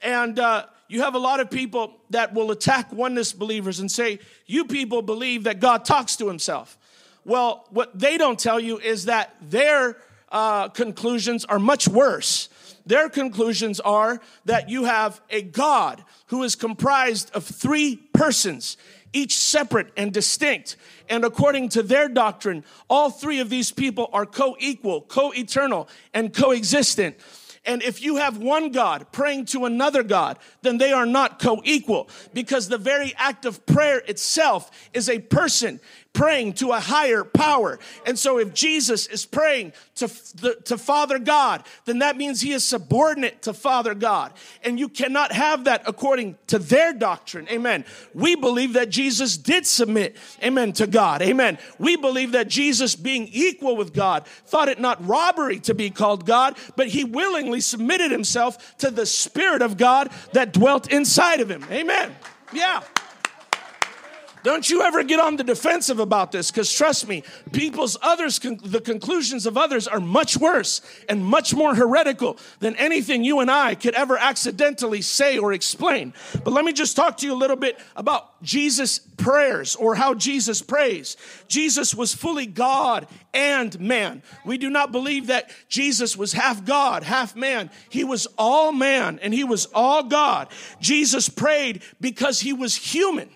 And 0.00 0.38
uh, 0.38 0.66
you 0.88 1.02
have 1.02 1.14
a 1.14 1.18
lot 1.18 1.40
of 1.40 1.50
people 1.50 2.00
that 2.10 2.32
will 2.32 2.50
attack 2.50 2.92
oneness 2.92 3.32
believers 3.32 3.78
and 3.78 3.90
say, 3.90 4.18
You 4.46 4.64
people 4.64 5.02
believe 5.02 5.44
that 5.44 5.60
God 5.60 5.84
talks 5.84 6.16
to 6.16 6.26
himself. 6.28 6.78
Well, 7.24 7.66
what 7.70 7.98
they 7.98 8.16
don't 8.16 8.38
tell 8.38 8.58
you 8.58 8.78
is 8.78 9.04
that 9.04 9.36
their 9.42 9.98
uh, 10.32 10.68
conclusions 10.68 11.44
are 11.44 11.58
much 11.58 11.86
worse. 11.86 12.48
Their 12.86 13.08
conclusions 13.08 13.78
are 13.80 14.20
that 14.46 14.70
you 14.70 14.84
have 14.84 15.20
a 15.28 15.42
God 15.42 16.02
who 16.26 16.42
is 16.42 16.56
comprised 16.56 17.30
of 17.34 17.44
three 17.44 17.96
persons, 18.14 18.76
each 19.12 19.36
separate 19.36 19.92
and 19.96 20.12
distinct. 20.12 20.76
And 21.08 21.24
according 21.24 21.70
to 21.70 21.82
their 21.82 22.08
doctrine, 22.08 22.64
all 22.88 23.10
three 23.10 23.40
of 23.40 23.50
these 23.50 23.72
people 23.72 24.08
are 24.12 24.26
co 24.26 24.56
equal, 24.58 25.02
co 25.02 25.32
eternal, 25.32 25.88
and 26.14 26.34
coexistent. 26.34 27.16
And 27.64 27.82
if 27.82 28.02
you 28.02 28.16
have 28.16 28.38
one 28.38 28.72
God 28.72 29.06
praying 29.12 29.44
to 29.46 29.66
another 29.66 30.02
God, 30.02 30.38
then 30.62 30.78
they 30.78 30.92
are 30.92 31.04
not 31.04 31.38
co 31.38 31.60
equal 31.64 32.08
because 32.32 32.68
the 32.68 32.78
very 32.78 33.12
act 33.16 33.44
of 33.44 33.64
prayer 33.66 33.98
itself 34.06 34.70
is 34.94 35.08
a 35.08 35.18
person 35.18 35.80
praying 36.12 36.52
to 36.54 36.72
a 36.72 36.80
higher 36.80 37.24
power. 37.24 37.78
And 38.04 38.18
so 38.18 38.38
if 38.38 38.52
Jesus 38.52 39.06
is 39.06 39.24
praying 39.24 39.72
to, 39.96 40.06
the, 40.40 40.56
to 40.64 40.76
Father 40.76 41.18
God, 41.18 41.64
then 41.84 42.00
that 42.00 42.16
means 42.16 42.40
he 42.40 42.52
is 42.52 42.64
subordinate 42.64 43.42
to 43.42 43.52
Father 43.52 43.94
God. 43.94 44.32
And 44.64 44.78
you 44.78 44.88
cannot 44.88 45.32
have 45.32 45.64
that 45.64 45.82
according 45.86 46.36
to 46.48 46.58
their 46.58 46.92
doctrine. 46.92 47.48
Amen. 47.48 47.84
We 48.12 48.34
believe 48.34 48.72
that 48.72 48.90
Jesus 48.90 49.36
did 49.36 49.66
submit, 49.66 50.16
amen, 50.42 50.72
to 50.74 50.86
God. 50.86 51.22
Amen. 51.22 51.58
We 51.78 51.96
believe 51.96 52.32
that 52.32 52.48
Jesus, 52.48 52.96
being 52.96 53.28
equal 53.32 53.76
with 53.76 53.94
God, 53.94 54.26
thought 54.46 54.68
it 54.68 54.80
not 54.80 55.06
robbery 55.06 55.60
to 55.60 55.74
be 55.74 55.90
called 55.90 56.26
God, 56.26 56.56
but 56.76 56.88
he 56.88 57.04
willingly 57.04 57.60
submitted 57.60 58.10
himself 58.10 58.76
to 58.78 58.90
the 58.90 59.06
Spirit 59.06 59.62
of 59.62 59.76
God 59.76 60.10
that 60.32 60.52
dwelt 60.52 60.92
inside 60.92 61.40
of 61.40 61.50
him. 61.50 61.64
Amen. 61.70 62.14
Yeah. 62.52 62.82
Don't 64.42 64.68
you 64.70 64.82
ever 64.82 65.02
get 65.02 65.20
on 65.20 65.36
the 65.36 65.44
defensive 65.44 65.98
about 65.98 66.32
this 66.32 66.50
because 66.50 66.72
trust 66.72 67.06
me, 67.06 67.22
people's 67.52 67.96
others, 68.00 68.38
the 68.38 68.80
conclusions 68.80 69.46
of 69.46 69.56
others 69.56 69.86
are 69.86 70.00
much 70.00 70.36
worse 70.36 70.80
and 71.08 71.24
much 71.24 71.54
more 71.54 71.74
heretical 71.74 72.38
than 72.60 72.76
anything 72.76 73.24
you 73.24 73.40
and 73.40 73.50
I 73.50 73.74
could 73.74 73.94
ever 73.94 74.16
accidentally 74.16 75.02
say 75.02 75.38
or 75.38 75.52
explain. 75.52 76.14
But 76.44 76.52
let 76.52 76.64
me 76.64 76.72
just 76.72 76.96
talk 76.96 77.18
to 77.18 77.26
you 77.26 77.32
a 77.32 77.34
little 77.34 77.56
bit 77.56 77.78
about 77.96 78.42
Jesus' 78.42 78.98
prayers 78.98 79.76
or 79.76 79.94
how 79.94 80.14
Jesus 80.14 80.62
prays. 80.62 81.16
Jesus 81.48 81.94
was 81.94 82.14
fully 82.14 82.46
God 82.46 83.06
and 83.34 83.78
man. 83.78 84.22
We 84.44 84.58
do 84.58 84.70
not 84.70 84.92
believe 84.92 85.26
that 85.26 85.50
Jesus 85.68 86.16
was 86.16 86.32
half 86.32 86.64
God, 86.64 87.02
half 87.02 87.36
man. 87.36 87.70
He 87.90 88.04
was 88.04 88.26
all 88.38 88.72
man 88.72 89.18
and 89.22 89.34
he 89.34 89.44
was 89.44 89.66
all 89.74 90.04
God. 90.04 90.48
Jesus 90.80 91.28
prayed 91.28 91.82
because 92.00 92.40
he 92.40 92.52
was 92.52 92.74
human. 92.74 93.28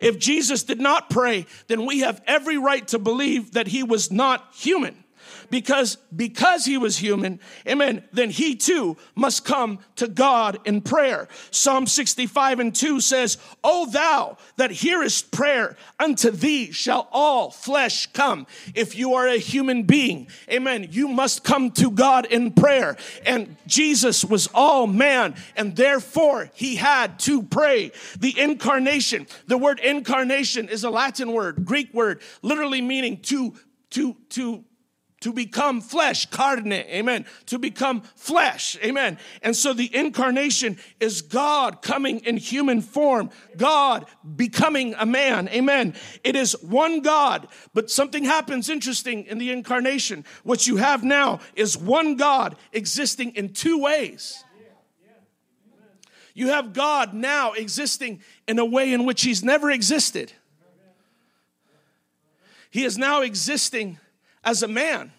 If 0.00 0.18
Jesus 0.18 0.62
did 0.62 0.80
not 0.80 1.10
pray, 1.10 1.46
then 1.68 1.86
we 1.86 2.00
have 2.00 2.20
every 2.26 2.58
right 2.58 2.86
to 2.88 2.98
believe 2.98 3.52
that 3.52 3.66
he 3.66 3.82
was 3.82 4.10
not 4.10 4.48
human 4.52 5.04
because 5.50 5.96
because 6.14 6.64
he 6.64 6.78
was 6.78 6.96
human 6.98 7.40
amen 7.68 8.04
then 8.12 8.30
he 8.30 8.54
too 8.54 8.96
must 9.14 9.44
come 9.44 9.78
to 9.96 10.08
god 10.08 10.58
in 10.64 10.80
prayer. 10.80 11.28
Psalm 11.50 11.86
65 11.86 12.60
and 12.60 12.74
2 12.74 13.00
says 13.00 13.38
o 13.64 13.86
thou 13.90 14.36
that 14.56 14.70
hearest 14.70 15.30
prayer 15.30 15.76
unto 15.98 16.30
thee 16.30 16.72
shall 16.72 17.08
all 17.12 17.50
flesh 17.50 18.06
come. 18.12 18.46
If 18.74 18.96
you 18.96 19.14
are 19.14 19.26
a 19.26 19.38
human 19.38 19.84
being 19.84 20.28
amen 20.50 20.88
you 20.90 21.08
must 21.08 21.44
come 21.44 21.70
to 21.72 21.90
god 21.90 22.26
in 22.26 22.52
prayer. 22.52 22.96
And 23.24 23.56
jesus 23.66 24.24
was 24.24 24.48
all 24.54 24.86
man 24.86 25.34
and 25.56 25.76
therefore 25.76 26.50
he 26.54 26.76
had 26.76 27.18
to 27.20 27.42
pray. 27.42 27.92
The 28.18 28.38
incarnation 28.38 29.26
the 29.46 29.58
word 29.58 29.80
incarnation 29.80 30.68
is 30.68 30.84
a 30.84 30.90
latin 30.90 31.32
word 31.32 31.64
greek 31.64 31.92
word 31.92 32.20
literally 32.42 32.80
meaning 32.80 33.18
to 33.22 33.54
to 33.90 34.16
to 34.30 34.64
to 35.26 35.32
become 35.32 35.80
flesh, 35.80 36.26
carne, 36.26 36.72
amen, 36.72 37.26
to 37.46 37.58
become 37.58 38.00
flesh, 38.14 38.78
amen. 38.80 39.18
And 39.42 39.56
so 39.56 39.72
the 39.72 39.92
incarnation 39.92 40.78
is 41.00 41.20
God 41.20 41.82
coming 41.82 42.20
in 42.20 42.36
human 42.36 42.80
form, 42.80 43.30
God 43.56 44.06
becoming 44.36 44.94
a 44.96 45.04
man, 45.04 45.48
amen. 45.48 45.94
It 46.22 46.36
is 46.36 46.52
one 46.62 47.00
God, 47.00 47.48
but 47.74 47.90
something 47.90 48.22
happens 48.22 48.68
interesting 48.68 49.24
in 49.24 49.38
the 49.38 49.50
incarnation. 49.50 50.24
What 50.44 50.68
you 50.68 50.76
have 50.76 51.02
now 51.02 51.40
is 51.56 51.76
one 51.76 52.14
God 52.14 52.54
existing 52.72 53.34
in 53.34 53.52
two 53.52 53.80
ways. 53.80 54.44
You 56.34 56.50
have 56.50 56.72
God 56.72 57.14
now 57.14 57.50
existing 57.54 58.22
in 58.46 58.60
a 58.60 58.64
way 58.64 58.92
in 58.92 59.04
which 59.04 59.24
He's 59.24 59.42
never 59.42 59.72
existed. 59.72 60.32
He 62.70 62.84
is 62.84 62.96
now 62.96 63.22
existing 63.22 63.98
as 64.44 64.62
a 64.62 64.68
man. 64.68 65.10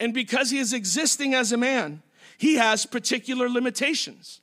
And 0.00 0.14
because 0.14 0.50
he 0.50 0.58
is 0.58 0.72
existing 0.72 1.34
as 1.34 1.52
a 1.52 1.56
man, 1.56 2.02
he 2.36 2.54
has 2.54 2.86
particular 2.86 3.48
limitations. 3.48 4.40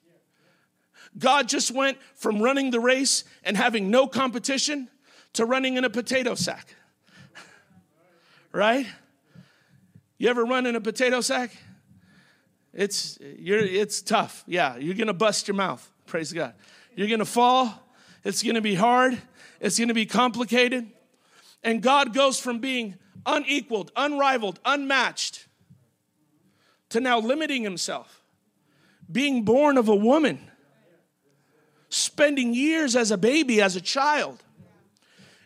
God 1.17 1.47
just 1.47 1.71
went 1.71 1.97
from 2.15 2.41
running 2.41 2.71
the 2.71 2.79
race 2.79 3.23
and 3.43 3.55
having 3.55 3.89
no 3.89 4.05
competition 4.05 4.89
to 5.33 5.45
running 5.45 5.77
in 5.77 5.85
a 5.85 5.89
potato 5.89 6.35
sack. 6.35 6.75
right? 8.51 8.85
You 10.17 10.29
ever 10.29 10.43
run 10.43 10.65
in 10.65 10.75
a 10.75 10.81
potato 10.81 11.21
sack? 11.21 11.51
It's 12.73 13.17
you're 13.21 13.59
it's 13.59 14.01
tough. 14.01 14.43
Yeah, 14.45 14.75
you're 14.75 14.95
going 14.95 15.07
to 15.07 15.13
bust 15.13 15.47
your 15.47 15.55
mouth. 15.55 15.89
Praise 16.05 16.33
God. 16.33 16.53
You're 16.95 17.07
going 17.07 17.19
to 17.19 17.25
fall. 17.25 17.73
It's 18.25 18.43
going 18.43 18.55
to 18.55 18.61
be 18.61 18.75
hard. 18.75 19.21
It's 19.61 19.77
going 19.77 19.87
to 19.87 19.93
be 19.93 20.05
complicated. 20.05 20.89
And 21.63 21.81
God 21.81 22.13
goes 22.13 22.39
from 22.39 22.59
being 22.59 22.95
unequaled, 23.25 23.91
unrivaled, 23.95 24.59
unmatched, 24.65 25.44
to 26.89 26.99
now 26.99 27.19
limiting 27.19 27.63
himself, 27.63 28.23
being 29.11 29.43
born 29.43 29.77
of 29.77 29.87
a 29.89 29.95
woman, 29.95 30.39
spending 31.89 32.53
years 32.53 32.95
as 32.95 33.11
a 33.11 33.17
baby, 33.17 33.61
as 33.61 33.75
a 33.75 33.81
child. 33.81 34.43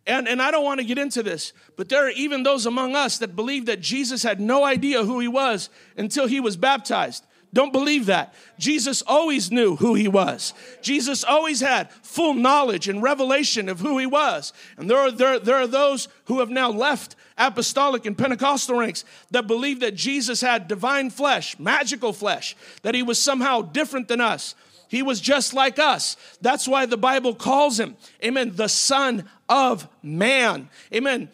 And, 0.07 0.27
and 0.27 0.41
I 0.41 0.49
don't 0.49 0.63
want 0.63 0.79
to 0.79 0.85
get 0.85 0.97
into 0.97 1.21
this, 1.21 1.53
but 1.75 1.89
there 1.89 2.07
are 2.07 2.11
even 2.11 2.43
those 2.43 2.65
among 2.65 2.95
us 2.95 3.19
that 3.19 3.35
believe 3.35 3.67
that 3.67 3.79
Jesus 3.79 4.23
had 4.23 4.39
no 4.39 4.63
idea 4.63 5.03
who 5.03 5.19
he 5.19 5.27
was 5.27 5.69
until 5.97 6.25
he 6.25 6.39
was 6.39 6.57
baptized. 6.57 7.25
Don't 7.51 7.71
believe 7.71 8.05
that. 8.07 8.33
Jesus 8.59 9.01
always 9.01 9.51
knew 9.51 9.75
who 9.75 9.95
he 9.95 10.07
was. 10.07 10.53
Jesus 10.81 11.23
always 11.23 11.61
had 11.61 11.91
full 11.91 12.35
knowledge 12.35 12.87
and 12.87 13.01
revelation 13.01 13.69
of 13.69 13.79
who 13.79 13.97
he 13.97 14.05
was. 14.05 14.53
And 14.77 14.89
there 14.89 14.99
are, 14.99 15.11
there, 15.11 15.39
there 15.39 15.55
are 15.55 15.67
those 15.67 16.07
who 16.25 16.39
have 16.39 16.49
now 16.49 16.69
left 16.69 17.15
apostolic 17.39 18.05
and 18.05 18.17
Pentecostal 18.17 18.77
ranks 18.77 19.05
that 19.31 19.47
believe 19.47 19.79
that 19.79 19.95
Jesus 19.95 20.41
had 20.41 20.67
divine 20.67 21.09
flesh, 21.09 21.57
magical 21.57 22.13
flesh, 22.13 22.55
that 22.83 22.93
he 22.93 23.01
was 23.01 23.17
somehow 23.17 23.61
different 23.61 24.07
than 24.07 24.21
us. 24.21 24.55
He 24.89 25.03
was 25.03 25.21
just 25.21 25.53
like 25.53 25.79
us. 25.79 26.17
That's 26.41 26.67
why 26.67 26.85
the 26.85 26.97
Bible 26.97 27.35
calls 27.35 27.79
him, 27.79 27.95
amen, 28.23 28.53
the 28.55 28.67
Son 28.67 29.29
of 29.47 29.87
Man. 30.03 30.69
Amen. 30.93 31.29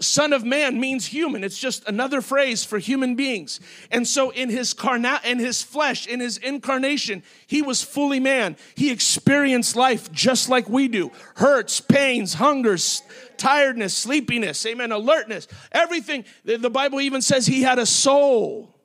Son 0.00 0.32
of 0.32 0.44
man 0.44 0.80
means 0.80 1.06
human. 1.06 1.44
It's 1.44 1.58
just 1.58 1.86
another 1.86 2.22
phrase 2.22 2.64
for 2.64 2.78
human 2.78 3.16
beings. 3.16 3.60
And 3.90 4.08
so 4.08 4.30
in 4.30 4.48
his 4.48 4.72
carna- 4.72 5.20
in 5.24 5.38
his 5.38 5.62
flesh, 5.62 6.06
in 6.06 6.20
his 6.20 6.38
incarnation, 6.38 7.22
he 7.46 7.60
was 7.60 7.82
fully 7.82 8.18
man. 8.18 8.56
He 8.74 8.90
experienced 8.90 9.76
life 9.76 10.10
just 10.10 10.48
like 10.48 10.70
we 10.70 10.88
do. 10.88 11.12
Hurts, 11.36 11.82
pains, 11.82 12.34
hungers, 12.34 13.02
tiredness, 13.40 13.96
sleepiness, 13.96 14.64
amen, 14.66 14.92
alertness, 14.92 15.48
everything. 15.72 16.24
The 16.44 16.70
Bible 16.70 17.00
even 17.00 17.22
says 17.22 17.46
he 17.46 17.62
had 17.62 17.80
a 17.80 17.86
soul. 17.86 18.76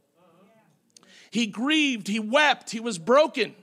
He 1.29 1.45
grieved, 1.45 2.07
he 2.07 2.19
wept, 2.19 2.71
he 2.71 2.79
was 2.79 2.97
broken. 2.97 3.53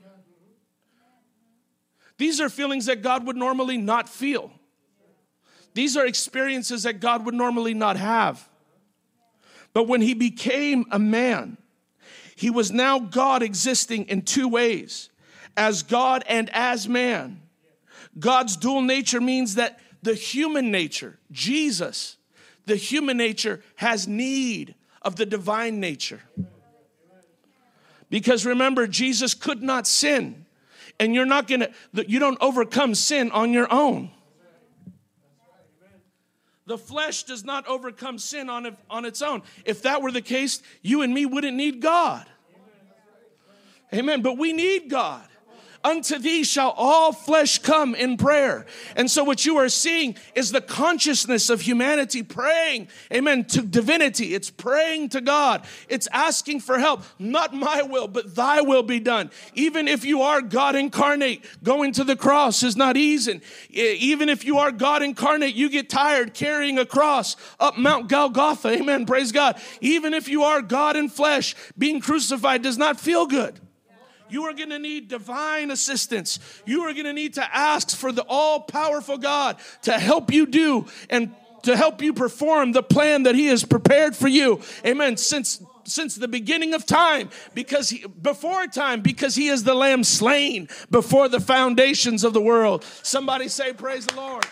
These 2.19 2.41
are 2.41 2.49
feelings 2.49 2.87
that 2.87 3.03
God 3.03 3.27
would 3.27 3.37
normally 3.37 3.79
not 3.79 4.09
feel. 4.09 4.53
These 5.75 5.97
are 5.97 6.07
experiences 6.07 6.83
that 6.83 7.01
God 7.01 7.25
would 7.25 7.35
normally 7.35 7.73
not 7.73 7.97
have. 7.97 8.47
But 9.73 9.89
when 9.89 10.03
he 10.03 10.13
became 10.13 10.85
a 10.91 10.99
man, 10.99 11.57
he 12.37 12.51
was 12.51 12.71
now 12.71 12.99
God 12.99 13.43
existing 13.43 14.05
in 14.05 14.23
two 14.23 14.49
ways 14.49 15.09
as 15.57 15.83
God 15.83 16.25
and 16.29 16.51
as 16.53 16.87
man. 16.87 17.41
God's 18.19 18.57
dual 18.59 18.83
nature 18.83 19.21
means 19.21 19.55
that 19.55 19.81
the 20.03 20.15
human 20.15 20.71
nature, 20.71 21.19
Jesus, 21.31 22.17
the 22.67 22.77
human 22.77 23.17
nature 23.17 23.63
has 23.77 24.09
need 24.09 24.75
of 25.01 25.17
the 25.17 25.27
divine 25.27 25.81
nature. 25.81 26.21
Because 28.11 28.45
remember, 28.45 28.87
Jesus 28.87 29.33
could 29.33 29.63
not 29.63 29.87
sin. 29.87 30.45
And 31.01 31.15
you're 31.15 31.27
not 31.27 31.49
gonna, 31.49 31.71
you 31.95 32.19
don't 32.19 32.39
overcome 32.41 32.95
sin 32.95 33.31
on 33.31 33.53
your 33.53 33.73
own. 33.73 34.11
The 36.67 36.79
flesh 36.79 37.25
does 37.25 37.45
not 37.45 37.67
overcome 37.67 38.19
sin 38.19 38.49
on, 38.49 38.77
on 38.89 39.05
its 39.05 39.23
own. 39.23 39.43
If 39.65 39.83
that 39.83 40.03
were 40.03 40.13
the 40.13 40.21
case, 40.21 40.63
you 40.83 41.03
and 41.03 41.13
me 41.13 41.27
wouldn't 41.27 41.57
need 41.57 41.81
God. 41.81 42.27
Amen. 43.93 44.23
But 44.23 44.39
we 44.39 44.53
need 44.53 44.89
God 44.89 45.27
unto 45.85 46.19
thee 46.19 46.45
shall 46.45 46.71
all 46.77 47.13
flesh 47.13 47.59
come 47.59 47.95
in 47.95 48.17
prayer. 48.17 48.67
And 48.97 49.11
so 49.11 49.25
what 49.25 49.45
you 49.45 49.57
are 49.59 49.69
seeing 49.69 50.17
is 50.35 50.53
the 50.53 50.61
consciousness 50.61 51.51
of 51.51 51.61
humanity 51.61 52.23
praying, 52.23 52.89
amen, 53.13 53.45
to 53.47 53.63
divinity. 53.63 54.35
It's 54.35 54.51
praying 54.51 55.11
to 55.11 55.21
God. 55.21 55.65
It's 55.89 56.09
asking 56.13 56.61
for 56.61 56.79
help. 56.79 57.03
Not 57.19 57.55
my 57.55 57.83
will, 57.83 58.09
but 58.09 58.35
thy 58.35 58.61
will 58.61 58.83
be 58.83 59.01
done. 59.01 59.31
Even 59.55 59.89
if 59.89 60.05
you 60.05 60.23
are 60.23 60.41
God 60.41 60.77
incarnate, 60.77 61.45
going 61.63 61.93
to 61.93 62.05
the 62.05 62.17
cross 62.17 62.63
is 62.63 62.77
not 62.77 62.97
easy. 62.97 63.41
Even 63.71 64.29
if 64.29 64.45
you 64.45 64.59
are 64.59 64.73
God 64.73 65.03
incarnate, 65.03 65.55
you 65.55 65.71
get 65.71 65.89
tired 65.89 66.35
carrying 66.35 66.79
a 66.79 66.87
cross 66.87 67.37
up 67.59 67.79
Mount 67.79 68.09
Golgotha. 68.09 68.69
Amen. 68.69 69.07
Praise 69.07 69.33
God. 69.33 69.61
Even 69.81 70.15
if 70.15 70.29
you 70.29 70.43
are 70.43 70.63
God 70.63 70.97
in 70.97 71.09
flesh, 71.09 71.55
being 71.77 72.01
crucified 72.01 72.63
does 72.63 72.79
not 72.79 73.01
feel 73.01 73.27
good. 73.27 73.59
You 74.33 74.45
are 74.45 74.55
going 74.55 74.71
to 74.71 74.79
need 74.79 75.09
divine 75.09 75.71
assistance. 75.71 76.39
You 76.65 76.83
are 76.83 76.93
going 76.95 77.05
to 77.05 77.13
need 77.13 77.35
to 77.35 77.57
ask 77.57 77.95
for 77.95 78.13
the 78.13 78.25
all 78.27 78.61
powerful 78.61 79.19
God 79.19 79.59
to 79.83 79.99
help 79.99 80.33
you 80.33 80.47
do 80.47 80.87
and 81.11 81.35
to 81.65 81.77
help 81.77 82.01
you 82.01 82.15
perform 82.15 82.73
the 82.73 82.83
plan 82.83 83.25
that 83.25 83.35
he 83.35 83.47
has 83.47 83.63
prepared 83.63 84.17
for 84.17 84.29
you. 84.29 84.61
Amen. 84.87 85.17
Since 85.19 85.63
since 85.85 86.15
the 86.15 86.29
beginning 86.29 86.75
of 86.75 86.87
time 86.87 87.29
because 87.55 87.91
he, 87.91 88.07
before 88.07 88.69
time 88.69 89.01
because 89.01 89.35
he 89.35 89.49
is 89.49 89.65
the 89.65 89.75
lamb 89.75 90.05
slain 90.05 90.69
before 90.93 91.29
the 91.29 91.41
foundations 91.41 92.23
of 92.23 92.33
the 92.33 92.41
world. 92.41 92.85
Somebody 93.03 93.49
say 93.49 93.73
praise 93.73 94.07
the 94.07 94.15
Lord. 94.15 94.47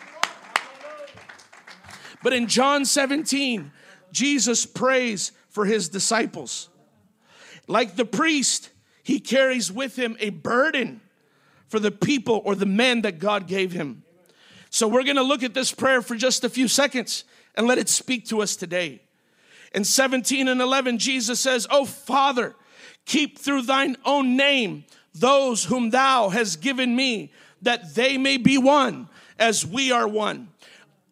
But 2.23 2.33
in 2.33 2.49
John 2.49 2.85
17, 2.85 3.71
Jesus 4.13 4.67
prays 4.67 5.31
for 5.49 5.65
his 5.65 5.89
disciples. 5.89 6.69
Like 7.67 7.95
the 7.95 8.05
priest, 8.05 8.70
he 9.02 9.21
carries 9.21 9.71
with 9.73 9.97
him 9.97 10.16
a 10.21 10.30
burden 10.30 11.00
for 11.69 11.78
the 11.78 11.90
people 11.90 12.42
or 12.45 12.54
the 12.54 12.66
men 12.66 13.02
that 13.02 13.19
God 13.19 13.47
gave 13.47 13.73
him. 13.73 14.02
So 14.71 14.87
we're 14.87 15.04
going 15.04 15.16
to 15.16 15.23
look 15.23 15.42
at 15.42 15.54
this 15.54 15.73
prayer 15.73 16.02
for 16.02 16.16
just 16.16 16.45
a 16.45 16.49
few 16.49 16.69
seconds 16.69 17.25
and 17.54 17.66
let 17.66 17.78
it 17.78 17.88
speak 17.88 18.26
to 18.26 18.40
us 18.40 18.57
today. 18.57 19.00
In 19.75 19.85
17 19.85 20.49
and 20.49 20.61
11, 20.61 20.99
Jesus 20.99 21.40
says, 21.40 21.66
Oh 21.71 21.85
Father, 21.85 22.54
keep 23.04 23.38
through 23.38 23.62
thine 23.62 23.97
own 24.04 24.37
name 24.37 24.85
those 25.14 25.64
whom 25.64 25.90
thou 25.90 26.28
hast 26.28 26.61
given 26.61 26.95
me, 26.95 27.33
that 27.62 27.95
they 27.95 28.16
may 28.16 28.37
be 28.37 28.59
one 28.59 29.09
as 29.38 29.66
we 29.66 29.90
are 29.90 30.07
one. 30.07 30.49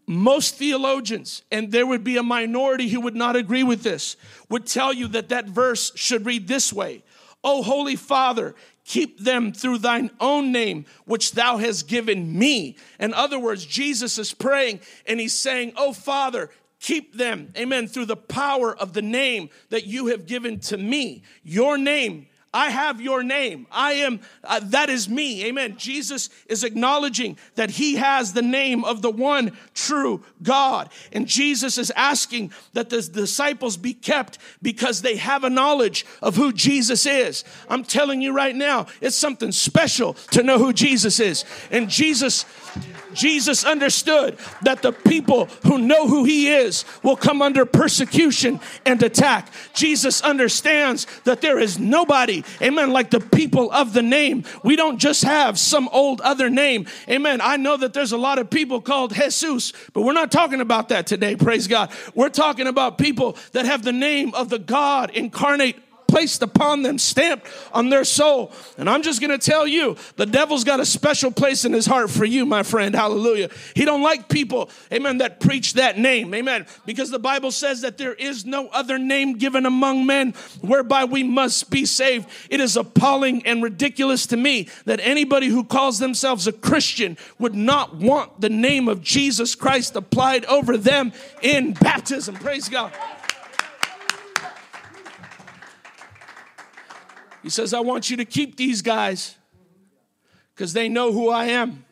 Most 0.06 0.54
theologians, 0.54 1.42
and 1.50 1.70
there 1.70 1.86
would 1.86 2.02
be 2.02 2.16
a 2.16 2.22
minority 2.22 2.88
who 2.88 3.00
would 3.00 3.16
not 3.16 3.36
agree 3.36 3.62
with 3.62 3.82
this, 3.82 4.16
would 4.48 4.66
tell 4.66 4.92
you 4.92 5.08
that 5.08 5.28
that 5.28 5.46
verse 5.46 5.92
should 5.94 6.24
read 6.24 6.48
this 6.48 6.72
way 6.72 7.02
O 7.44 7.62
Holy 7.62 7.96
Father, 7.96 8.54
keep 8.84 9.20
them 9.20 9.52
through 9.52 9.78
thine 9.78 10.10
own 10.20 10.52
name, 10.52 10.86
which 11.04 11.32
thou 11.32 11.56
hast 11.56 11.88
given 11.88 12.38
me. 12.38 12.76
In 12.98 13.12
other 13.14 13.38
words, 13.38 13.66
Jesus 13.66 14.18
is 14.18 14.32
praying 14.34 14.80
and 15.06 15.20
he's 15.20 15.34
saying, 15.34 15.72
Oh 15.76 15.92
Father, 15.92 16.50
keep 16.80 17.16
them, 17.16 17.52
amen, 17.56 17.88
through 17.88 18.06
the 18.06 18.16
power 18.16 18.76
of 18.76 18.92
the 18.92 19.02
name 19.02 19.50
that 19.70 19.86
you 19.86 20.06
have 20.06 20.26
given 20.26 20.60
to 20.60 20.76
me. 20.76 21.22
Your 21.42 21.76
name 21.76 22.27
I 22.52 22.70
have 22.70 23.00
your 23.00 23.22
name. 23.22 23.66
I 23.70 23.92
am, 23.92 24.20
uh, 24.42 24.60
that 24.64 24.88
is 24.88 25.06
me. 25.08 25.44
Amen. 25.44 25.76
Jesus 25.76 26.30
is 26.46 26.64
acknowledging 26.64 27.36
that 27.56 27.70
he 27.70 27.96
has 27.96 28.32
the 28.32 28.42
name 28.42 28.84
of 28.84 29.02
the 29.02 29.10
one 29.10 29.56
true 29.74 30.24
God. 30.42 30.88
And 31.12 31.26
Jesus 31.26 31.76
is 31.76 31.90
asking 31.90 32.52
that 32.72 32.88
the 32.88 33.02
disciples 33.02 33.76
be 33.76 33.92
kept 33.92 34.38
because 34.62 35.02
they 35.02 35.16
have 35.16 35.44
a 35.44 35.50
knowledge 35.50 36.06
of 36.22 36.36
who 36.36 36.52
Jesus 36.52 37.04
is. 37.04 37.44
I'm 37.68 37.84
telling 37.84 38.22
you 38.22 38.32
right 38.32 38.56
now, 38.56 38.86
it's 39.02 39.16
something 39.16 39.52
special 39.52 40.14
to 40.30 40.42
know 40.42 40.58
who 40.58 40.72
Jesus 40.72 41.20
is. 41.20 41.44
And 41.70 41.90
Jesus, 41.90 42.46
Jesus 43.12 43.64
understood 43.64 44.38
that 44.62 44.80
the 44.80 44.92
people 44.92 45.46
who 45.64 45.78
know 45.78 46.08
who 46.08 46.24
he 46.24 46.48
is 46.48 46.84
will 47.02 47.16
come 47.16 47.42
under 47.42 47.66
persecution 47.66 48.60
and 48.86 49.02
attack. 49.02 49.50
Jesus 49.74 50.22
understands 50.22 51.06
that 51.24 51.40
there 51.40 51.58
is 51.58 51.78
nobody, 51.78 52.37
amen, 52.60 52.92
like 52.92 53.10
the 53.10 53.20
people 53.20 53.70
of 53.72 53.92
the 53.92 54.02
name. 54.02 54.44
We 54.62 54.76
don't 54.76 54.98
just 54.98 55.22
have 55.24 55.58
some 55.58 55.88
old 55.92 56.20
other 56.20 56.50
name. 56.50 56.86
Amen. 57.08 57.40
I 57.40 57.56
know 57.56 57.76
that 57.76 57.92
there's 57.92 58.12
a 58.12 58.18
lot 58.18 58.38
of 58.38 58.50
people 58.50 58.80
called 58.80 59.14
Jesus, 59.14 59.72
but 59.92 60.02
we're 60.02 60.12
not 60.12 60.30
talking 60.30 60.60
about 60.60 60.88
that 60.90 61.06
today. 61.06 61.36
Praise 61.36 61.66
God. 61.66 61.90
We're 62.14 62.28
talking 62.28 62.66
about 62.66 62.98
people 62.98 63.36
that 63.52 63.66
have 63.66 63.82
the 63.82 63.92
name 63.92 64.34
of 64.34 64.48
the 64.48 64.58
God 64.58 65.10
incarnate 65.10 65.76
placed 66.08 66.42
upon 66.42 66.82
them, 66.82 66.98
stamped 66.98 67.46
on 67.72 67.90
their 67.90 68.04
soul. 68.04 68.52
And 68.78 68.88
I'm 68.88 69.02
just 69.02 69.20
going 69.20 69.30
to 69.30 69.38
tell 69.38 69.66
you, 69.66 69.96
the 70.16 70.26
devil's 70.26 70.64
got 70.64 70.80
a 70.80 70.86
special 70.86 71.30
place 71.30 71.64
in 71.64 71.72
his 71.72 71.86
heart 71.86 72.10
for 72.10 72.24
you, 72.24 72.46
my 72.46 72.62
friend. 72.62 72.94
Hallelujah. 72.94 73.50
He 73.74 73.84
don't 73.84 74.02
like 74.02 74.28
people, 74.28 74.70
amen, 74.92 75.18
that 75.18 75.38
preach 75.38 75.74
that 75.74 75.98
name. 75.98 76.34
Amen. 76.34 76.66
Because 76.86 77.10
the 77.10 77.18
Bible 77.18 77.52
says 77.52 77.82
that 77.82 77.98
there 77.98 78.14
is 78.14 78.44
no 78.46 78.68
other 78.68 78.98
name 78.98 79.34
given 79.34 79.66
among 79.66 80.06
men 80.06 80.32
whereby 80.62 81.04
we 81.04 81.22
must 81.22 81.70
be 81.70 81.84
saved. 81.84 82.28
It 82.50 82.60
is 82.60 82.76
appalling 82.76 83.46
and 83.46 83.62
ridiculous 83.62 84.26
to 84.28 84.36
me 84.36 84.68
that 84.86 85.00
anybody 85.00 85.48
who 85.48 85.62
calls 85.62 85.98
themselves 85.98 86.46
a 86.46 86.52
Christian 86.52 87.18
would 87.38 87.54
not 87.54 87.96
want 87.96 88.40
the 88.40 88.48
name 88.48 88.88
of 88.88 89.02
Jesus 89.02 89.54
Christ 89.54 89.94
applied 89.94 90.46
over 90.46 90.78
them 90.78 91.12
in 91.42 91.74
baptism. 91.74 92.34
Praise 92.36 92.68
God. 92.68 92.92
He 97.48 97.50
says, 97.50 97.72
I 97.72 97.80
want 97.80 98.10
you 98.10 98.18
to 98.18 98.26
keep 98.26 98.58
these 98.58 98.82
guys 98.82 99.34
because 100.54 100.74
they 100.74 100.86
know 100.86 101.12
who 101.12 101.30
I 101.30 101.46
am. 101.46 101.86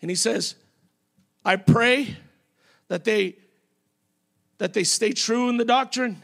And 0.00 0.08
he 0.08 0.14
says, 0.14 0.54
I 1.44 1.56
pray 1.56 2.16
that 2.86 3.02
they 3.02 3.34
that 4.58 4.72
they 4.72 4.84
stay 4.84 5.10
true 5.10 5.48
in 5.48 5.56
the 5.56 5.64
doctrine 5.64 6.22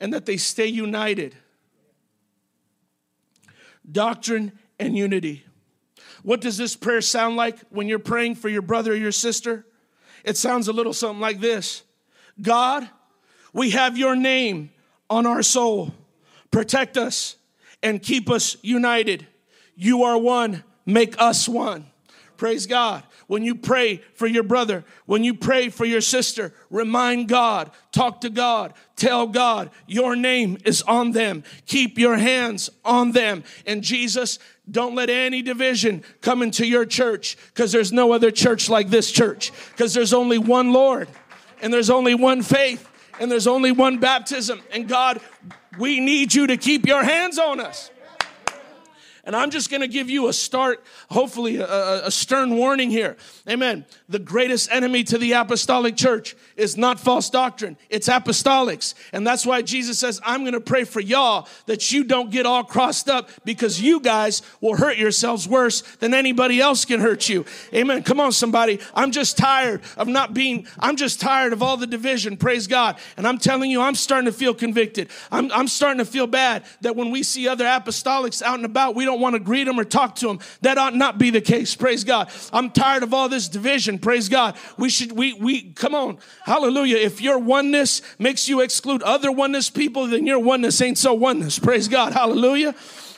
and 0.00 0.12
that 0.12 0.26
they 0.26 0.36
stay 0.36 0.66
united. 0.66 1.36
Doctrine 3.88 4.50
and 4.80 4.96
unity. 4.96 5.44
What 6.24 6.40
does 6.40 6.56
this 6.56 6.74
prayer 6.74 7.02
sound 7.02 7.36
like 7.36 7.60
when 7.70 7.86
you're 7.86 8.00
praying 8.00 8.34
for 8.34 8.48
your 8.48 8.62
brother 8.62 8.94
or 8.94 8.96
your 8.96 9.12
sister? 9.12 9.64
It 10.24 10.36
sounds 10.36 10.66
a 10.66 10.72
little 10.72 10.92
something 10.92 11.20
like 11.20 11.38
this 11.38 11.84
God, 12.42 12.90
we 13.52 13.70
have 13.70 13.96
your 13.96 14.16
name 14.16 14.70
on 15.10 15.26
our 15.26 15.42
soul. 15.42 15.92
Protect 16.50 16.96
us 16.96 17.36
and 17.82 18.02
keep 18.02 18.30
us 18.30 18.56
united. 18.62 19.26
You 19.76 20.04
are 20.04 20.18
one, 20.18 20.64
make 20.86 21.20
us 21.20 21.48
one. 21.48 21.86
Praise 22.36 22.66
God. 22.66 23.04
When 23.26 23.42
you 23.42 23.54
pray 23.54 24.02
for 24.14 24.26
your 24.26 24.42
brother, 24.42 24.84
when 25.06 25.24
you 25.24 25.34
pray 25.34 25.68
for 25.68 25.84
your 25.84 26.00
sister, 26.00 26.52
remind 26.68 27.28
God, 27.28 27.70
talk 27.90 28.20
to 28.22 28.30
God, 28.30 28.74
tell 28.96 29.26
God 29.26 29.70
your 29.86 30.14
name 30.14 30.58
is 30.64 30.82
on 30.82 31.12
them. 31.12 31.44
Keep 31.66 31.98
your 31.98 32.16
hands 32.16 32.70
on 32.84 33.12
them. 33.12 33.44
And 33.66 33.82
Jesus, 33.82 34.38
don't 34.70 34.94
let 34.94 35.10
any 35.10 35.42
division 35.42 36.02
come 36.20 36.42
into 36.42 36.66
your 36.66 36.84
church 36.84 37.36
because 37.48 37.72
there's 37.72 37.92
no 37.92 38.12
other 38.12 38.30
church 38.30 38.68
like 38.68 38.90
this 38.90 39.10
church 39.10 39.52
because 39.70 39.94
there's 39.94 40.12
only 40.12 40.38
one 40.38 40.72
Lord 40.72 41.08
and 41.62 41.72
there's 41.72 41.90
only 41.90 42.14
one 42.14 42.42
faith 42.42 42.90
and 43.20 43.30
there's 43.30 43.46
only 43.46 43.72
one 43.72 43.98
baptism. 43.98 44.60
And 44.72 44.88
God, 44.88 45.20
we 45.78 46.00
need 46.00 46.34
you 46.34 46.46
to 46.48 46.56
keep 46.56 46.86
your 46.86 47.02
hands 47.02 47.38
on 47.38 47.60
us. 47.60 47.90
And 49.26 49.34
I'm 49.34 49.50
just 49.50 49.70
going 49.70 49.80
to 49.80 49.88
give 49.88 50.10
you 50.10 50.28
a 50.28 50.32
start, 50.34 50.84
hopefully, 51.10 51.56
a, 51.56 52.06
a, 52.06 52.10
stern 52.10 52.56
warning 52.56 52.90
here. 52.90 53.16
Amen. 53.48 53.86
The 54.08 54.18
greatest 54.18 54.70
enemy 54.70 55.02
to 55.04 55.16
the 55.16 55.32
apostolic 55.32 55.96
church 55.96 56.36
is 56.56 56.76
not 56.76 57.00
false 57.00 57.30
doctrine, 57.30 57.78
it's 57.88 58.08
apostolics. 58.08 58.94
And 59.12 59.26
that's 59.26 59.46
why 59.46 59.62
Jesus 59.62 59.98
says, 59.98 60.20
I'm 60.24 60.42
going 60.42 60.52
to 60.52 60.60
pray 60.60 60.84
for 60.84 61.00
y'all 61.00 61.48
that 61.66 61.90
you 61.90 62.04
don't 62.04 62.30
get 62.30 62.44
all 62.44 62.64
crossed 62.64 63.08
up 63.08 63.30
because 63.44 63.80
you 63.80 63.98
guys 64.00 64.42
will 64.60 64.76
hurt 64.76 64.98
yourselves 64.98 65.48
worse 65.48 65.80
than 65.96 66.12
anybody 66.12 66.60
else 66.60 66.84
can 66.84 67.00
hurt 67.00 67.28
you. 67.28 67.46
Amen. 67.72 68.02
Come 68.02 68.20
on, 68.20 68.32
somebody. 68.32 68.78
I'm 68.94 69.10
just 69.10 69.38
tired 69.38 69.80
of 69.96 70.06
not 70.06 70.34
being, 70.34 70.66
I'm 70.78 70.96
just 70.96 71.18
tired 71.18 71.54
of 71.54 71.62
all 71.62 71.78
the 71.78 71.86
division. 71.86 72.36
Praise 72.36 72.66
God. 72.66 72.98
And 73.16 73.26
I'm 73.26 73.38
telling 73.38 73.70
you, 73.70 73.80
I'm 73.80 73.94
starting 73.94 74.26
to 74.26 74.36
feel 74.36 74.52
convicted. 74.52 75.08
I'm, 75.32 75.50
I'm 75.50 75.68
starting 75.68 75.98
to 75.98 76.04
feel 76.04 76.26
bad 76.26 76.64
that 76.82 76.94
when 76.94 77.10
we 77.10 77.22
see 77.22 77.48
other 77.48 77.64
apostolics 77.64 78.42
out 78.42 78.56
and 78.56 78.66
about, 78.66 78.94
we 78.94 79.06
don't 79.06 79.13
want 79.20 79.34
to 79.34 79.40
greet 79.40 79.64
them 79.64 79.78
or 79.78 79.84
talk 79.84 80.16
to 80.16 80.26
them. 80.26 80.40
That 80.62 80.78
ought 80.78 80.94
not 80.94 81.18
be 81.18 81.30
the 81.30 81.40
case. 81.40 81.74
Praise 81.74 82.04
God. 82.04 82.30
I'm 82.52 82.70
tired 82.70 83.02
of 83.02 83.14
all 83.14 83.28
this 83.28 83.48
division. 83.48 83.98
Praise 83.98 84.28
God. 84.28 84.56
We 84.76 84.88
should, 84.88 85.12
we, 85.12 85.34
we, 85.34 85.72
come 85.72 85.94
on. 85.94 86.18
Hallelujah. 86.44 86.96
If 86.96 87.20
your 87.20 87.38
oneness 87.38 88.02
makes 88.18 88.48
you 88.48 88.60
exclude 88.60 89.02
other 89.02 89.30
oneness 89.30 89.70
people, 89.70 90.06
then 90.06 90.26
your 90.26 90.38
oneness 90.38 90.80
ain't 90.80 90.98
so 90.98 91.14
oneness. 91.14 91.58
Praise 91.58 91.88
God. 91.88 92.12
Hallelujah. 92.12 92.74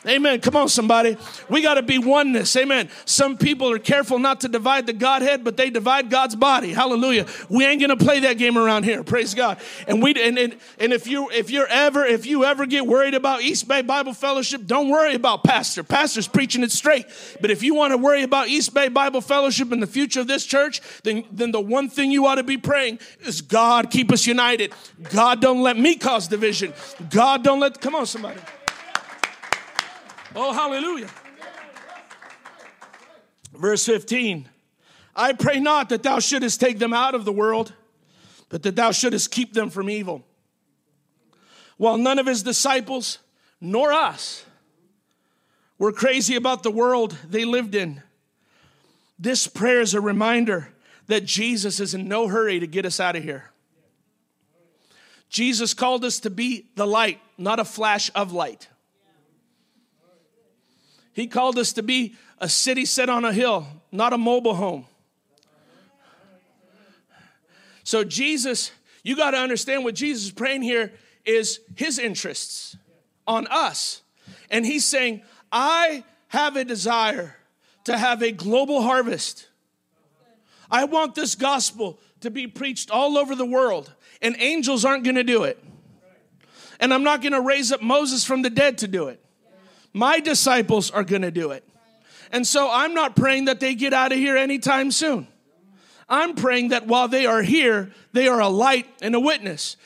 Amen. 0.07 0.41
Come 0.41 0.55
on, 0.55 0.69
somebody. 0.69 1.17
We 1.49 1.63
got 1.63 1.75
to 1.75 1.83
be 1.83 1.99
oneness. 1.99 2.55
Amen. 2.57 2.89
Some 3.05 3.37
people 3.37 3.71
are 3.73 3.79
careful 3.79 4.19
not 4.21 4.41
to 4.43 4.49
divide 4.49 4.87
the 4.87 4.93
Godhead, 4.93 5.43
but 5.43 5.57
they 5.57 5.69
divide 5.69 6.11
God's 6.11 6.37
body. 6.37 6.73
Hallelujah. 6.73 7.27
We 7.49 7.65
ain't 7.65 7.81
gonna 7.81 7.97
play 7.97 8.21
that 8.21 8.39
game 8.39 8.57
around 8.57 8.85
here. 8.85 9.03
Praise 9.03 9.35
God. 9.35 9.59
And 9.89 10.01
we 10.01 10.15
and 10.23 10.39
and, 10.39 10.57
and 10.79 10.93
if 10.93 11.09
you 11.09 11.29
if 11.31 11.51
you're 11.51 11.67
ever 11.67 12.05
if 12.05 12.25
you 12.25 12.45
ever 12.45 12.67
get 12.67 12.87
worried 12.87 13.15
about 13.15 13.43
East 13.43 13.67
Bay 13.67 13.83
Bible 13.83 14.15
Fellowship, 14.15 14.67
don't 14.67 14.89
worry 14.89 15.15
about 15.15 15.43
pastor. 15.43 15.83
Pastor's 15.83 16.29
preaching 16.29 16.63
it 16.63 16.71
straight. 16.71 17.07
But 17.41 17.51
if 17.51 17.63
you 17.63 17.75
want 17.75 17.93
to 17.93 17.99
worry 17.99 18.23
about 18.23 18.49
East 18.49 18.75
Bay 18.75 18.89
Bible 18.89 19.21
Fellowship 19.21 19.73
and 19.73 19.83
the 19.83 19.89
future 19.89 20.21
of 20.21 20.29
this 20.29 20.47
church, 20.47 20.81
then 21.03 21.25
then 21.33 21.51
the 21.51 21.61
one 21.61 21.89
thing 21.89 22.13
you 22.13 22.27
ought 22.27 22.37
to 22.37 22.45
be 22.45 22.59
praying 22.59 23.01
is 23.23 23.41
God 23.41 23.91
keep 23.91 24.13
us 24.13 24.27
united. 24.27 24.73
God 25.11 25.41
don't 25.41 25.63
let 25.63 25.77
me 25.77 25.97
cause 25.97 26.29
division. 26.29 26.73
God 27.11 27.43
don't 27.43 27.59
let 27.59 27.81
come 27.81 27.97
on 27.97 28.07
somebody. 28.07 28.39
Oh, 30.37 30.53
hallelujah. 30.53 31.09
Verse 33.55 33.87
15 33.87 34.49
I 35.19 35.33
pray 35.33 35.61
not 35.61 35.89
that 35.89 36.03
thou 36.03 36.19
shouldest 36.19 36.61
take 36.61 36.79
them 36.79 36.93
out 36.93 37.15
of 37.15 37.25
the 37.25 37.33
world, 37.33 37.73
but 38.51 38.63
that 38.65 38.77
thou 38.77 38.91
shouldest 38.93 39.31
keep 39.31 39.55
them 39.55 39.71
from 39.71 39.89
evil. 39.89 40.27
While 41.79 41.97
none 41.97 42.19
of 42.19 42.27
his 42.27 42.43
disciples 42.43 43.19
nor 43.59 43.93
us 43.93 44.45
were 45.79 45.93
crazy 45.93 46.37
about 46.37 46.63
the 46.63 46.71
world 46.71 47.17
they 47.27 47.47
lived 47.47 47.75
in, 47.75 48.03
this 49.19 49.47
prayer 49.47 49.81
is 49.81 49.95
a 49.95 50.03
reminder 50.03 50.69
that 51.07 51.25
Jesus 51.25 51.81
is 51.81 51.95
in 51.95 52.09
no 52.09 52.29
hurry 52.29 52.61
to 52.61 52.67
get 52.67 52.85
us 52.85 53.01
out 53.01 53.17
of 53.17 53.23
here. 53.23 53.53
Jesus 55.31 55.73
called 55.73 56.05
us 56.05 56.21
to 56.21 56.31
be 56.31 56.67
the 56.77 56.87
light, 56.87 57.21
not 57.39 57.59
a 57.59 57.65
flash 57.65 58.11
of 58.15 58.33
light. 58.33 58.69
He 61.17 61.27
called 61.27 61.59
us 61.59 61.73
to 61.73 61.83
be 61.83 62.15
a 62.39 62.49
city 62.49 62.85
set 62.85 63.09
on 63.09 63.25
a 63.25 63.33
hill, 63.33 63.67
not 63.91 64.13
a 64.13 64.19
mobile 64.19 64.55
home. 64.55 64.85
So, 67.85 68.05
Jesus, 68.05 68.71
you 69.03 69.17
got 69.17 69.31
to 69.31 69.39
understand 69.39 69.83
what 69.83 69.95
Jesus 69.95 70.25
is 70.25 70.31
praying 70.33 70.61
here 70.61 70.93
is 71.25 71.61
his 71.75 71.99
interests 71.99 72.77
on 73.27 73.47
us. 73.47 74.03
And 74.51 74.67
he's 74.67 74.85
saying, 74.85 75.23
I 75.51 76.05
have 76.29 76.55
a 76.55 76.67
desire 76.67 77.35
to 77.85 77.97
have 77.97 78.23
a 78.23 78.31
global 78.31 78.83
harvest. 78.83 79.49
I 80.71 80.85
want 80.85 81.15
this 81.15 81.35
gospel 81.35 81.99
to 82.21 82.31
be 82.31 82.47
preached 82.47 82.91
all 82.91 83.17
over 83.17 83.35
the 83.35 83.47
world, 83.47 83.91
and 84.21 84.37
angels 84.39 84.85
aren't 84.85 85.05
going 85.05 85.17
to 85.17 85.25
do 85.25 85.45
it. 85.45 85.65
And 86.79 86.93
I'm 86.93 87.05
not 87.05 87.23
going 87.23 87.33
to 87.33 87.41
raise 87.41 87.73
up 87.73 87.81
Moses 87.81 88.23
from 88.23 88.43
the 88.43 88.51
dead 88.51 88.77
to 88.79 88.87
do 88.87 89.09
it. 89.09 89.23
My 89.97 90.21
disciples 90.21 90.91
are 90.91 91.05
going 91.05 91.23
to 91.23 91.31
do 91.31 91.53
it. 91.53 91.67
And 92.31 92.47
so 92.47 92.69
I'm 92.71 92.93
not 92.93 93.17
praying 93.17 93.47
that 93.47 93.61
they 93.61 93.75
get 93.75 93.95
out 93.95 94.13
of 94.13 94.19
here 94.19 94.37
anytime 94.37 94.91
soon. 94.91 95.27
I'm 96.07 96.35
praying 96.35 96.69
that 96.69 96.87
while 96.87 97.09
they 97.09 97.25
are 97.25 97.41
here, 97.41 97.93
they 98.13 98.29
are 98.29 98.39
a 98.39 98.49
light 98.49 98.87
and 99.01 99.15
a 99.15 99.21
witness. 99.21 99.79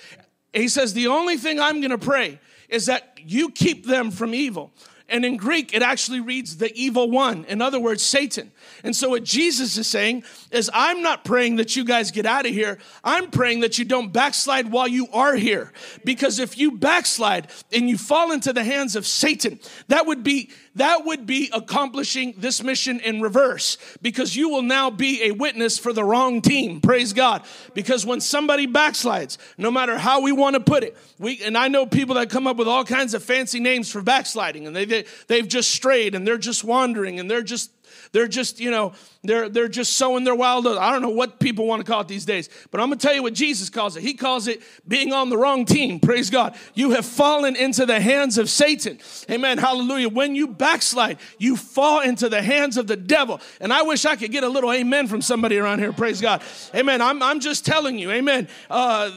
He 0.52 0.66
says, 0.66 0.94
The 0.94 1.06
only 1.06 1.36
thing 1.36 1.60
I'm 1.60 1.80
going 1.80 1.92
to 1.92 1.98
pray 1.98 2.40
is 2.68 2.86
that 2.86 3.20
you 3.24 3.50
keep 3.50 3.86
them 3.86 4.10
from 4.10 4.34
evil. 4.34 4.72
And 5.10 5.24
in 5.24 5.36
Greek, 5.36 5.74
it 5.74 5.82
actually 5.82 6.20
reads 6.20 6.56
the 6.56 6.72
evil 6.74 7.10
one. 7.10 7.44
In 7.46 7.60
other 7.60 7.80
words, 7.80 8.02
Satan. 8.02 8.52
And 8.84 8.94
so, 8.94 9.10
what 9.10 9.24
Jesus 9.24 9.76
is 9.76 9.88
saying 9.88 10.22
is, 10.50 10.70
I'm 10.72 11.02
not 11.02 11.24
praying 11.24 11.56
that 11.56 11.74
you 11.74 11.84
guys 11.84 12.10
get 12.10 12.26
out 12.26 12.46
of 12.46 12.52
here. 12.52 12.78
I'm 13.02 13.30
praying 13.30 13.60
that 13.60 13.78
you 13.78 13.84
don't 13.84 14.12
backslide 14.12 14.70
while 14.70 14.88
you 14.88 15.08
are 15.12 15.34
here. 15.34 15.72
Because 16.04 16.38
if 16.38 16.56
you 16.56 16.72
backslide 16.72 17.48
and 17.72 17.88
you 17.88 17.98
fall 17.98 18.30
into 18.32 18.52
the 18.52 18.64
hands 18.64 18.94
of 18.94 19.06
Satan, 19.06 19.58
that 19.88 20.06
would 20.06 20.22
be 20.22 20.50
that 20.76 21.04
would 21.04 21.26
be 21.26 21.50
accomplishing 21.52 22.34
this 22.38 22.62
mission 22.62 23.00
in 23.00 23.20
reverse 23.20 23.76
because 24.02 24.36
you 24.36 24.48
will 24.48 24.62
now 24.62 24.88
be 24.88 25.24
a 25.24 25.32
witness 25.32 25.78
for 25.78 25.92
the 25.92 26.04
wrong 26.04 26.40
team. 26.40 26.80
Praise 26.80 27.12
God. 27.12 27.42
Because 27.74 28.06
when 28.06 28.20
somebody 28.20 28.68
backslides, 28.68 29.36
no 29.58 29.70
matter 29.70 29.98
how 29.98 30.20
we 30.22 30.30
want 30.30 30.54
to 30.54 30.60
put 30.60 30.84
it, 30.84 30.96
we 31.18 31.42
and 31.42 31.58
I 31.58 31.68
know 31.68 31.86
people 31.86 32.14
that 32.14 32.30
come 32.30 32.46
up 32.46 32.56
with 32.56 32.68
all 32.68 32.84
kinds 32.84 33.14
of 33.14 33.24
fancy 33.24 33.58
names 33.58 33.90
for 33.90 34.00
backsliding 34.00 34.66
and 34.66 34.76
they, 34.76 34.84
they 34.84 34.99
they've 35.26 35.46
just 35.46 35.70
strayed 35.70 36.14
and 36.14 36.26
they're 36.26 36.38
just 36.38 36.64
wandering 36.64 37.20
and 37.20 37.30
they're 37.30 37.42
just 37.42 37.70
they're 38.12 38.28
just, 38.28 38.60
you 38.60 38.70
know, 38.70 38.92
they're, 39.22 39.48
they're 39.48 39.68
just 39.68 39.94
sowing 39.94 40.24
their 40.24 40.34
wild. 40.34 40.66
I 40.66 40.92
don't 40.92 41.02
know 41.02 41.10
what 41.10 41.38
people 41.38 41.66
want 41.66 41.84
to 41.84 41.90
call 41.90 42.00
it 42.00 42.08
these 42.08 42.24
days, 42.24 42.48
but 42.70 42.80
I'm 42.80 42.88
going 42.88 42.98
to 42.98 43.06
tell 43.06 43.14
you 43.14 43.22
what 43.22 43.34
Jesus 43.34 43.70
calls 43.70 43.96
it. 43.96 44.02
He 44.02 44.14
calls 44.14 44.48
it 44.48 44.62
being 44.86 45.12
on 45.12 45.28
the 45.28 45.36
wrong 45.36 45.64
team. 45.64 46.00
Praise 46.00 46.30
God. 46.30 46.56
You 46.74 46.92
have 46.92 47.06
fallen 47.06 47.56
into 47.56 47.86
the 47.86 48.00
hands 48.00 48.38
of 48.38 48.48
Satan. 48.50 48.98
Amen. 49.30 49.58
Hallelujah. 49.58 50.08
When 50.08 50.34
you 50.34 50.48
backslide, 50.48 51.18
you 51.38 51.56
fall 51.56 52.00
into 52.00 52.28
the 52.28 52.42
hands 52.42 52.76
of 52.76 52.86
the 52.86 52.96
devil. 52.96 53.40
And 53.60 53.72
I 53.72 53.82
wish 53.82 54.04
I 54.04 54.16
could 54.16 54.32
get 54.32 54.44
a 54.44 54.48
little 54.48 54.72
amen 54.72 55.06
from 55.06 55.22
somebody 55.22 55.58
around 55.58 55.78
here. 55.78 55.92
Praise 55.92 56.20
God. 56.20 56.42
Amen. 56.74 57.00
I'm, 57.00 57.22
I'm 57.22 57.40
just 57.40 57.64
telling 57.64 57.98
you. 57.98 58.10
Amen. 58.10 58.48
Uh, 58.68 59.10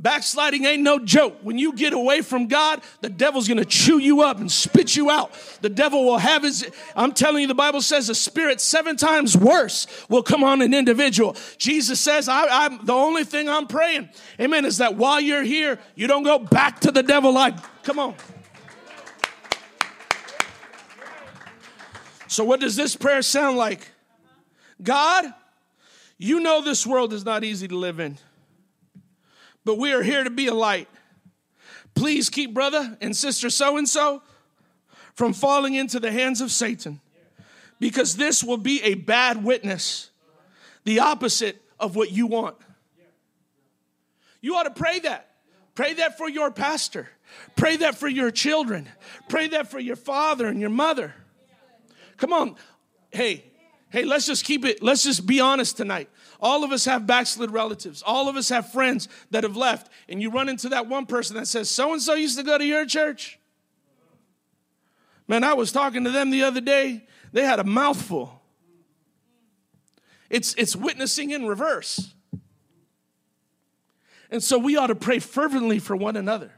Backsliding 0.00 0.64
ain't 0.64 0.84
no 0.84 1.00
joke. 1.00 1.38
When 1.42 1.58
you 1.58 1.72
get 1.72 1.92
away 1.92 2.22
from 2.22 2.46
God, 2.46 2.82
the 3.00 3.08
devil's 3.08 3.48
gonna 3.48 3.64
chew 3.64 3.98
you 3.98 4.22
up 4.22 4.38
and 4.38 4.50
spit 4.50 4.94
you 4.94 5.10
out. 5.10 5.32
The 5.60 5.68
devil 5.68 6.04
will 6.04 6.18
have 6.18 6.44
his, 6.44 6.70
I'm 6.94 7.10
telling 7.10 7.42
you, 7.42 7.48
the 7.48 7.54
Bible 7.54 7.82
says 7.82 8.08
a 8.08 8.14
spirit 8.14 8.60
seven 8.60 8.96
times 8.96 9.36
worse 9.36 9.88
will 10.08 10.22
come 10.22 10.44
on 10.44 10.62
an 10.62 10.72
individual. 10.72 11.36
Jesus 11.58 11.98
says, 11.98 12.28
I, 12.28 12.66
am 12.66 12.86
the 12.86 12.92
only 12.92 13.24
thing 13.24 13.48
I'm 13.48 13.66
praying, 13.66 14.08
amen, 14.40 14.64
is 14.64 14.78
that 14.78 14.94
while 14.94 15.20
you're 15.20 15.42
here, 15.42 15.80
you 15.96 16.06
don't 16.06 16.22
go 16.22 16.38
back 16.38 16.78
to 16.80 16.92
the 16.92 17.02
devil 17.02 17.32
like, 17.32 17.56
come 17.82 17.98
on. 17.98 18.14
So, 22.28 22.44
what 22.44 22.60
does 22.60 22.76
this 22.76 22.94
prayer 22.94 23.22
sound 23.22 23.56
like? 23.56 23.90
God, 24.80 25.24
you 26.18 26.38
know 26.38 26.62
this 26.62 26.86
world 26.86 27.12
is 27.12 27.24
not 27.24 27.42
easy 27.42 27.66
to 27.66 27.76
live 27.76 27.98
in 27.98 28.16
but 29.68 29.76
we 29.76 29.92
are 29.92 30.02
here 30.02 30.24
to 30.24 30.30
be 30.30 30.46
a 30.46 30.54
light. 30.54 30.88
Please 31.94 32.30
keep 32.30 32.54
brother 32.54 32.96
and 33.02 33.14
sister 33.14 33.50
so 33.50 33.76
and 33.76 33.86
so 33.86 34.22
from 35.12 35.34
falling 35.34 35.74
into 35.74 36.00
the 36.00 36.10
hands 36.10 36.40
of 36.40 36.50
Satan 36.50 37.02
because 37.78 38.16
this 38.16 38.42
will 38.42 38.56
be 38.56 38.82
a 38.82 38.94
bad 38.94 39.44
witness, 39.44 40.08
the 40.84 41.00
opposite 41.00 41.60
of 41.78 41.96
what 41.96 42.10
you 42.10 42.26
want. 42.26 42.56
You 44.40 44.54
ought 44.54 44.62
to 44.62 44.70
pray 44.70 45.00
that. 45.00 45.34
Pray 45.74 45.92
that 45.92 46.16
for 46.16 46.30
your 46.30 46.50
pastor. 46.50 47.10
Pray 47.54 47.76
that 47.76 47.94
for 47.94 48.08
your 48.08 48.30
children. 48.30 48.88
Pray 49.28 49.48
that 49.48 49.70
for 49.70 49.78
your 49.78 49.96
father 49.96 50.46
and 50.46 50.62
your 50.62 50.70
mother. 50.70 51.14
Come 52.16 52.32
on. 52.32 52.56
Hey, 53.10 53.44
hey, 53.90 54.04
let's 54.04 54.24
just 54.24 54.46
keep 54.46 54.64
it, 54.64 54.82
let's 54.82 55.04
just 55.04 55.26
be 55.26 55.40
honest 55.40 55.76
tonight. 55.76 56.08
All 56.40 56.62
of 56.62 56.70
us 56.70 56.84
have 56.84 57.06
backslid 57.06 57.50
relatives. 57.50 58.02
All 58.02 58.28
of 58.28 58.36
us 58.36 58.48
have 58.48 58.70
friends 58.70 59.08
that 59.30 59.42
have 59.42 59.56
left. 59.56 59.90
And 60.08 60.22
you 60.22 60.30
run 60.30 60.48
into 60.48 60.68
that 60.68 60.86
one 60.86 61.06
person 61.06 61.36
that 61.36 61.46
says, 61.46 61.68
So 61.68 61.92
and 61.92 62.00
so 62.00 62.14
used 62.14 62.38
to 62.38 62.44
go 62.44 62.56
to 62.56 62.64
your 62.64 62.86
church. 62.86 63.38
Man, 65.26 65.44
I 65.44 65.54
was 65.54 65.72
talking 65.72 66.04
to 66.04 66.10
them 66.10 66.30
the 66.30 66.44
other 66.44 66.60
day. 66.60 67.06
They 67.32 67.44
had 67.44 67.58
a 67.58 67.64
mouthful. 67.64 68.40
It's, 70.30 70.54
it's 70.54 70.76
witnessing 70.76 71.30
in 71.30 71.46
reverse. 71.46 72.14
And 74.30 74.42
so 74.42 74.58
we 74.58 74.76
ought 74.76 74.88
to 74.88 74.94
pray 74.94 75.18
fervently 75.18 75.78
for 75.78 75.96
one 75.96 76.16
another 76.16 76.52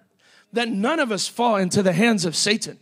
that 0.52 0.68
none 0.68 0.98
of 0.98 1.12
us 1.12 1.28
fall 1.28 1.56
into 1.56 1.82
the 1.82 1.92
hands 1.92 2.24
of 2.24 2.34
Satan 2.34 2.78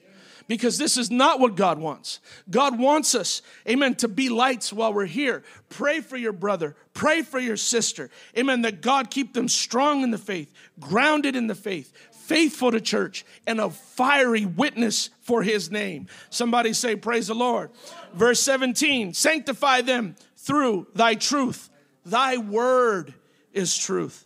because 0.49 0.79
this 0.79 0.97
is 0.97 1.11
not 1.11 1.39
what 1.39 1.55
God 1.55 1.79
wants. 1.79 2.21
God 2.51 2.79
wants 2.79 3.15
us, 3.15 3.43
amen, 3.69 3.95
to 3.97 4.09
be 4.09 4.31
lights 4.31 4.73
while 4.73 4.93
we're 4.93 5.05
here. 5.05 5.45
Pray 5.69 6.01
for 6.01 6.17
your 6.17 6.33
brother, 6.33 6.75
pray 6.95 7.23
for 7.23 7.39
your 7.39 7.57
sister, 7.57 8.11
amen, 8.37 8.63
that 8.63 8.81
God 8.81 9.11
keep 9.11 9.35
them 9.35 9.49
strong 9.49 10.03
in 10.03 10.11
the 10.11 10.19
faith, 10.19 10.53
grounded 10.81 11.37
in 11.37 11.47
the 11.47 11.55
faith, 11.55 11.93
faithful 12.11 12.73
to 12.73 12.81
church, 12.81 13.25
and 13.47 13.61
a 13.61 13.71
fiery 13.71 14.47
witness 14.47 15.11
for 15.21 15.43
his 15.43 15.71
name. 15.71 16.09
Somebody 16.31 16.73
say, 16.73 16.97
Praise 16.97 17.29
the 17.29 17.35
Lord. 17.35 17.71
Verse 18.15 18.41
17 18.41 19.13
Sanctify 19.13 19.83
them 19.83 20.17
through 20.37 20.87
thy 20.95 21.15
truth. 21.15 21.69
Thy 22.07 22.39
word 22.39 23.13
is 23.53 23.77
truth. 23.77 24.25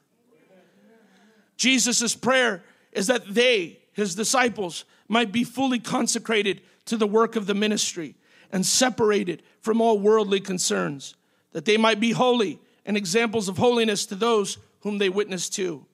Jesus' 1.57 2.15
prayer 2.15 2.63
is 2.93 3.09
that 3.09 3.33
they, 3.33 3.81
his 3.93 4.15
disciples, 4.15 4.85
might 5.13 5.31
be 5.31 5.45
fully 5.45 5.79
consecrated 5.79 6.63
to 6.87 6.97
the 6.97 7.07
work 7.07 7.37
of 7.37 7.45
the 7.47 7.53
ministry 7.53 8.15
and 8.51 8.65
separated 8.65 9.43
from 9.61 9.79
all 9.79 9.99
worldly 9.99 10.41
concerns, 10.41 11.17
that 11.53 11.67
they 11.67 11.77
might 11.77 12.01
be 12.01 12.13
holy 12.13 12.59
and 12.87 12.97
examples 12.97 13.47
of 13.47 13.59
holiness 13.59 14.07
to 14.07 14.15
those 14.15 14.57
whom 14.81 14.97
they 14.97 15.11
witness 15.11 15.51
to. 15.51 15.85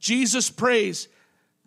Jesus 0.00 0.48
prays 0.48 1.08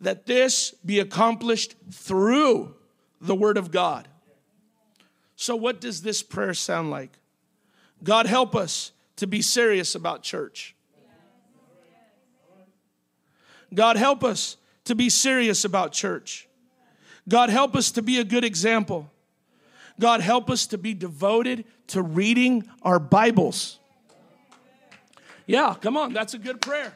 that 0.02 0.26
this 0.26 0.72
be 0.84 1.00
accomplished 1.00 1.76
through 1.92 2.74
the 3.22 3.36
Word 3.36 3.58
of 3.58 3.70
God. 3.70 4.08
So, 5.36 5.56
what 5.56 5.80
does 5.80 6.02
this 6.02 6.24
prayer 6.24 6.56
sound 6.56 6.90
like? 6.90 7.12
God, 8.04 8.26
help 8.26 8.56
us 8.56 8.92
to 9.18 9.28
be 9.28 9.44
serious 9.44 9.94
about 9.94 10.24
church. 10.24 10.76
God, 13.72 13.98
help 13.98 14.24
us 14.24 14.58
to 14.86 14.96
be 14.96 15.12
serious 15.12 15.64
about 15.64 15.92
church. 15.92 16.48
God, 17.30 17.50
help 17.50 17.76
us 17.76 17.92
to 17.92 18.02
be 18.02 18.20
a 18.20 18.24
good 18.24 18.44
example. 18.44 19.12
God, 20.00 20.22
help 20.22 20.50
us 20.50 20.68
to 20.68 20.78
be 20.78 20.94
devoted 20.94 21.66
to 21.88 22.02
reading 22.02 22.70
our 22.84 23.00
Bibles. 23.00 23.80
Yeah, 25.46 25.76
come 25.80 25.98
on, 25.98 26.14
that's 26.14 26.34
a 26.34 26.38
good 26.38 26.62
prayer. 26.62 26.94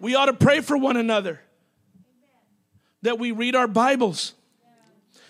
We 0.00 0.14
ought 0.14 0.26
to 0.26 0.32
pray 0.32 0.60
for 0.60 0.76
one 0.76 0.96
another 0.96 1.40
that 3.02 3.18
we 3.18 3.30
read 3.30 3.54
our 3.54 3.68
Bibles. 3.68 4.34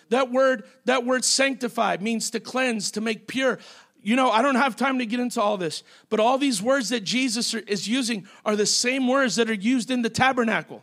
That 0.09 0.31
word, 0.31 0.65
that 0.85 1.05
word 1.05 1.25
sanctified 1.25 2.01
means 2.01 2.31
to 2.31 2.41
cleanse, 2.41 2.93
to 2.93 3.01
make 3.01 3.27
pure. 3.27 3.59
You 4.03 4.15
know, 4.17 4.31
I 4.31 4.41
don't 4.41 4.55
have 4.55 4.77
time 4.77 4.99
to 5.01 5.07
get 5.07 5.19
into 5.19 5.43
all 5.43 5.57
this, 5.57 5.83
but 6.09 6.21
all 6.21 6.39
these 6.39 6.63
words 6.63 6.91
that 6.91 7.03
Jesus 7.03 7.55
is 7.55 7.89
using 7.89 8.27
are 8.45 8.57
the 8.57 8.67
same 8.67 9.09
words 9.09 9.37
that 9.37 9.51
are 9.51 9.55
used 9.55 9.91
in 9.91 10.03
the 10.03 10.11
tabernacle. 10.11 10.83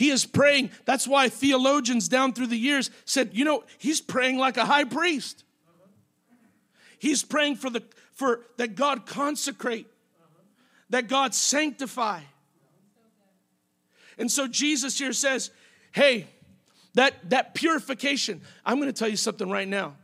He 0.00 0.08
is 0.08 0.24
praying. 0.24 0.70
That's 0.86 1.06
why 1.06 1.28
theologians 1.28 2.08
down 2.08 2.32
through 2.32 2.46
the 2.46 2.56
years 2.56 2.90
said, 3.04 3.32
you 3.34 3.44
know, 3.44 3.64
he's 3.76 4.00
praying 4.00 4.38
like 4.38 4.56
a 4.56 4.64
high 4.64 4.84
priest. 4.84 5.44
He's 6.98 7.22
praying 7.22 7.56
for 7.56 7.68
the 7.68 7.82
for 8.14 8.40
that 8.56 8.76
God 8.76 9.04
consecrate, 9.04 9.86
that 10.88 11.06
God 11.06 11.34
sanctify. 11.34 12.20
And 14.16 14.30
so 14.30 14.46
Jesus 14.46 14.98
here 14.98 15.12
says, 15.12 15.50
hey, 15.92 16.28
that, 16.94 17.28
that 17.28 17.52
purification, 17.52 18.40
I'm 18.64 18.76
going 18.76 18.88
to 18.88 18.98
tell 18.98 19.08
you 19.08 19.18
something 19.18 19.50
right 19.50 19.68
now. 19.68 19.96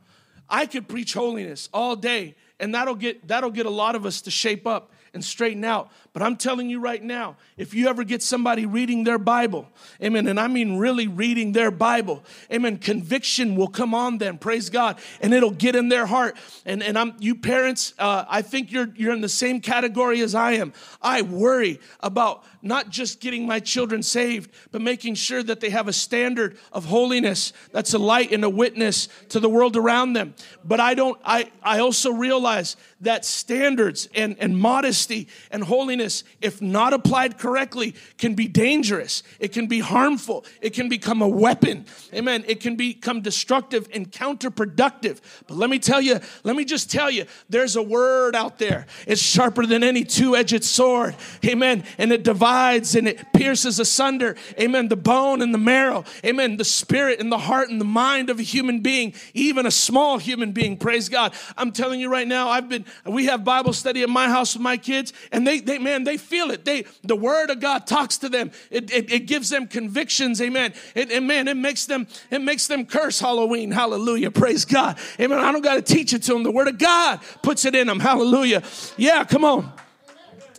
I 0.46 0.66
could 0.66 0.88
preach 0.88 1.14
holiness 1.14 1.70
all 1.72 1.96
day, 1.96 2.34
and 2.60 2.74
that'll 2.74 2.96
get, 2.96 3.26
that'll 3.28 3.50
get 3.50 3.64
a 3.64 3.70
lot 3.70 3.94
of 3.94 4.04
us 4.04 4.20
to 4.22 4.30
shape 4.30 4.66
up 4.66 4.92
and 5.14 5.24
straighten 5.24 5.64
out. 5.64 5.90
But 6.16 6.22
I'm 6.22 6.36
telling 6.36 6.70
you 6.70 6.80
right 6.80 7.02
now, 7.02 7.36
if 7.58 7.74
you 7.74 7.88
ever 7.88 8.02
get 8.02 8.22
somebody 8.22 8.64
reading 8.64 9.04
their 9.04 9.18
Bible, 9.18 9.68
amen, 10.02 10.26
and 10.28 10.40
I 10.40 10.46
mean 10.46 10.78
really 10.78 11.08
reading 11.08 11.52
their 11.52 11.70
Bible, 11.70 12.24
amen, 12.50 12.78
conviction 12.78 13.54
will 13.54 13.68
come 13.68 13.92
on 13.92 14.16
them, 14.16 14.38
praise 14.38 14.70
God, 14.70 14.98
and 15.20 15.34
it'll 15.34 15.50
get 15.50 15.76
in 15.76 15.90
their 15.90 16.06
heart. 16.06 16.38
And, 16.64 16.82
and 16.82 16.98
I'm, 16.98 17.16
you 17.18 17.34
parents, 17.34 17.92
uh, 17.98 18.24
I 18.30 18.40
think 18.40 18.72
you're, 18.72 18.88
you're 18.96 19.12
in 19.12 19.20
the 19.20 19.28
same 19.28 19.60
category 19.60 20.22
as 20.22 20.34
I 20.34 20.52
am. 20.52 20.72
I 21.02 21.20
worry 21.20 21.80
about 22.00 22.44
not 22.62 22.88
just 22.88 23.20
getting 23.20 23.46
my 23.46 23.60
children 23.60 24.02
saved, 24.02 24.50
but 24.72 24.80
making 24.80 25.16
sure 25.16 25.42
that 25.42 25.60
they 25.60 25.68
have 25.68 25.86
a 25.86 25.92
standard 25.92 26.56
of 26.72 26.86
holiness 26.86 27.52
that's 27.72 27.92
a 27.92 27.98
light 27.98 28.32
and 28.32 28.42
a 28.42 28.50
witness 28.50 29.10
to 29.28 29.38
the 29.38 29.50
world 29.50 29.76
around 29.76 30.14
them. 30.14 30.34
But 30.64 30.80
I 30.80 30.94
don't, 30.94 31.20
I, 31.26 31.50
I 31.62 31.80
also 31.80 32.10
realize 32.10 32.76
that 33.02 33.26
standards 33.26 34.08
and, 34.14 34.36
and 34.40 34.58
modesty 34.58 35.28
and 35.50 35.62
holiness 35.62 36.05
if 36.40 36.62
not 36.62 36.92
applied 36.92 37.38
correctly, 37.38 37.94
can 38.18 38.34
be 38.34 38.48
dangerous. 38.48 39.22
It 39.40 39.52
can 39.52 39.66
be 39.66 39.80
harmful. 39.80 40.44
It 40.60 40.72
can 40.74 40.88
become 40.88 41.22
a 41.22 41.28
weapon. 41.28 41.86
Amen. 42.14 42.44
It 42.46 42.60
can 42.60 42.76
become 42.76 43.20
destructive 43.20 43.88
and 43.92 44.10
counterproductive. 44.10 45.20
But 45.46 45.56
let 45.56 45.70
me 45.70 45.78
tell 45.78 46.00
you, 46.00 46.20
let 46.44 46.56
me 46.56 46.64
just 46.64 46.90
tell 46.90 47.10
you, 47.10 47.26
there's 47.48 47.76
a 47.76 47.82
word 47.82 48.34
out 48.34 48.58
there. 48.58 48.86
It's 49.06 49.20
sharper 49.20 49.66
than 49.66 49.82
any 49.82 50.04
two 50.04 50.36
edged 50.36 50.64
sword. 50.64 51.16
Amen. 51.44 51.84
And 51.98 52.12
it 52.12 52.22
divides 52.22 52.94
and 52.94 53.08
it 53.08 53.32
pierces 53.32 53.78
asunder. 53.78 54.36
Amen. 54.60 54.88
The 54.88 54.96
bone 54.96 55.42
and 55.42 55.52
the 55.52 55.58
marrow. 55.58 56.04
Amen. 56.24 56.56
The 56.56 56.64
spirit 56.64 57.20
and 57.20 57.30
the 57.30 57.38
heart 57.38 57.70
and 57.70 57.80
the 57.80 57.84
mind 57.84 58.30
of 58.30 58.38
a 58.38 58.42
human 58.42 58.80
being, 58.80 59.14
even 59.34 59.66
a 59.66 59.70
small 59.70 60.18
human 60.18 60.52
being. 60.52 60.76
Praise 60.76 61.08
God. 61.08 61.34
I'm 61.56 61.72
telling 61.72 62.00
you 62.00 62.10
right 62.10 62.26
now, 62.26 62.48
I've 62.48 62.68
been, 62.68 62.84
we 63.04 63.26
have 63.26 63.44
Bible 63.44 63.72
study 63.72 64.02
at 64.02 64.08
my 64.08 64.28
house 64.28 64.54
with 64.54 64.62
my 64.62 64.76
kids, 64.76 65.12
and 65.32 65.46
they, 65.46 65.60
they, 65.60 65.78
man, 65.78 65.95
man, 65.96 66.04
they 66.04 66.16
feel 66.16 66.50
it. 66.50 66.64
They, 66.64 66.84
the 67.02 67.16
word 67.16 67.50
of 67.50 67.60
God 67.60 67.86
talks 67.86 68.18
to 68.18 68.28
them. 68.28 68.50
It, 68.70 68.90
it, 68.92 69.12
it 69.12 69.26
gives 69.26 69.48
them 69.48 69.66
convictions. 69.66 70.40
Amen. 70.40 70.74
It, 70.94 71.10
and 71.10 71.26
man, 71.26 71.48
it 71.48 71.56
makes 71.56 71.86
them, 71.86 72.06
it 72.30 72.40
makes 72.40 72.66
them 72.66 72.84
curse 72.84 73.18
Halloween. 73.18 73.70
Hallelujah. 73.70 74.30
Praise 74.30 74.64
God. 74.64 74.98
Amen. 75.18 75.38
I 75.38 75.52
don't 75.52 75.62
got 75.62 75.74
to 75.74 75.82
teach 75.82 76.12
it 76.12 76.22
to 76.24 76.34
them. 76.34 76.42
The 76.42 76.50
word 76.50 76.68
of 76.68 76.78
God 76.78 77.20
puts 77.42 77.64
it 77.64 77.74
in 77.74 77.86
them. 77.86 78.00
Hallelujah. 78.00 78.62
Yeah, 78.96 79.24
come 79.24 79.44
on. 79.44 79.72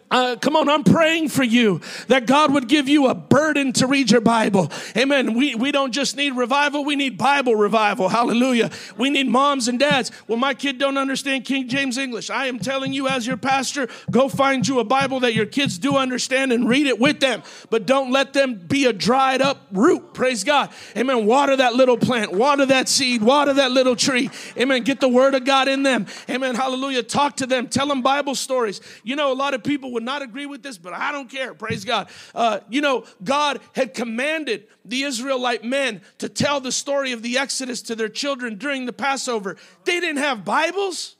Uh, 0.10 0.38
come 0.40 0.56
on, 0.56 0.70
I'm 0.70 0.86
praying 0.86 1.28
for 1.30 1.44
you 1.44 1.82
that 2.08 2.26
God 2.26 2.54
would 2.54 2.70
give 2.70 2.88
you 2.88 3.08
a 3.08 3.16
burden 3.16 3.74
to 3.74 3.88
read 3.88 4.10
your 4.10 4.22
Bible. 4.22 4.72
Amen. 4.96 5.34
We, 5.34 5.54
we 5.56 5.74
don't 5.74 5.92
just 5.92 6.16
need 6.16 6.32
revival, 6.32 6.86
we 6.86 6.96
need 6.96 7.18
Bible 7.18 7.56
revival. 7.56 8.08
Hallelujah. 8.08 8.72
We 8.98 9.10
need 9.10 9.28
moms 9.28 9.68
and 9.68 9.78
dads. 9.78 10.12
Well, 10.28 10.38
my 10.38 10.54
kid 10.54 10.78
don't 10.78 10.98
understand 10.98 11.44
King 11.44 11.68
James 11.68 11.98
English. 11.98 12.30
I 12.30 12.48
am 12.48 12.58
telling 12.58 12.94
you 12.94 13.10
as 13.10 13.28
your 13.28 13.36
pastor, 13.36 13.90
go 14.10 14.30
find 14.30 14.66
you 14.66 14.80
a 14.80 14.86
Bible 14.86 15.20
that 15.22 15.34
your 15.34 15.46
kids 15.46 15.78
do 15.78 15.98
understand 15.98 16.54
and 16.54 16.70
read 16.70 16.88
it 16.88 17.00
with 17.00 17.20
them. 17.20 17.44
But 17.70 17.86
don't 17.86 18.10
let 18.10 18.32
them 18.32 18.56
be 18.56 18.86
a 18.86 18.94
dried 18.94 19.42
up 19.42 19.68
root. 19.74 20.14
Praise 20.14 20.46
God. 20.46 20.70
Amen. 20.96 21.26
Water 21.26 21.58
that 21.58 21.76
little 21.76 21.98
plant, 21.98 22.32
water 22.32 22.66
that 22.68 22.88
seed, 22.88 23.22
water 23.22 23.54
that 23.54 23.72
little 23.72 23.96
tree. 23.96 24.30
Amen. 24.58 24.84
Get 24.84 25.02
the 25.02 25.10
word 25.10 25.36
of 25.36 25.44
God 25.44 25.68
in 25.68 25.84
them. 25.84 26.06
Amen. 26.30 26.56
Hallelujah. 26.56 27.04
Talk 27.04 27.36
to 27.38 27.46
them. 27.46 27.68
Tell 27.68 27.88
them 27.88 28.02
Bible 28.02 28.36
stories. 28.36 28.80
You 29.04 29.18
know, 29.18 29.34
a 29.34 29.36
lot 29.36 29.54
of 29.54 29.64
people 29.64 29.97
would 29.98 30.04
not 30.04 30.22
agree 30.22 30.46
with 30.46 30.62
this, 30.62 30.78
but 30.78 30.94
I 30.94 31.12
don't 31.12 31.28
care. 31.28 31.56
Praise 31.56 31.84
God. 31.84 32.08
Uh, 32.36 32.60
you 32.70 32.82
know, 32.82 33.04
God 33.24 33.60
had 33.74 33.96
commanded 33.96 34.68
the 34.86 35.02
Israelite 35.02 35.64
men 35.64 36.02
to 36.20 36.30
tell 36.30 36.60
the 36.60 36.72
story 36.72 37.14
of 37.14 37.24
the 37.24 37.40
Exodus 37.40 37.82
to 37.82 37.96
their 37.96 38.08
children 38.08 38.60
during 38.60 38.86
the 38.86 38.94
Passover. 38.94 39.58
They 39.86 40.00
didn't 40.00 40.20
have 40.20 40.46
Bibles, 40.46 41.16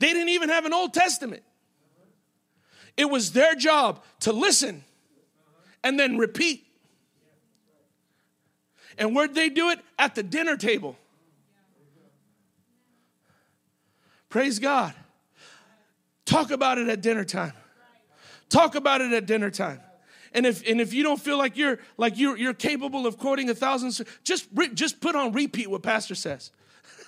they 0.00 0.12
didn't 0.12 0.30
even 0.30 0.48
have 0.48 0.64
an 0.64 0.72
Old 0.72 0.92
Testament. 0.92 1.44
It 2.96 3.08
was 3.08 3.30
their 3.30 3.54
job 3.54 4.02
to 4.20 4.32
listen 4.32 4.82
and 5.84 6.00
then 6.00 6.18
repeat. 6.18 6.66
And 8.98 9.14
where'd 9.14 9.36
they 9.36 9.50
do 9.50 9.70
it? 9.70 9.78
At 10.00 10.16
the 10.16 10.24
dinner 10.24 10.56
table. 10.56 10.98
Praise 14.28 14.58
God. 14.58 14.94
Talk 16.24 16.50
about 16.50 16.78
it 16.78 16.88
at 16.88 17.00
dinner 17.00 17.24
time. 17.24 17.52
Talk 18.48 18.74
about 18.74 19.00
it 19.00 19.12
at 19.12 19.26
dinner 19.26 19.50
time. 19.50 19.80
And 20.32 20.46
if 20.46 20.68
and 20.68 20.80
if 20.80 20.92
you 20.92 21.02
don't 21.02 21.20
feel 21.20 21.38
like 21.38 21.56
you're 21.56 21.78
like 21.96 22.18
you're 22.18 22.36
you're 22.36 22.54
capable 22.54 23.06
of 23.06 23.18
quoting 23.18 23.50
a 23.50 23.54
thousand, 23.54 24.06
just 24.24 24.48
just 24.74 25.00
put 25.00 25.14
on 25.14 25.32
repeat 25.32 25.70
what 25.70 25.82
pastor 25.82 26.14
says. 26.14 26.50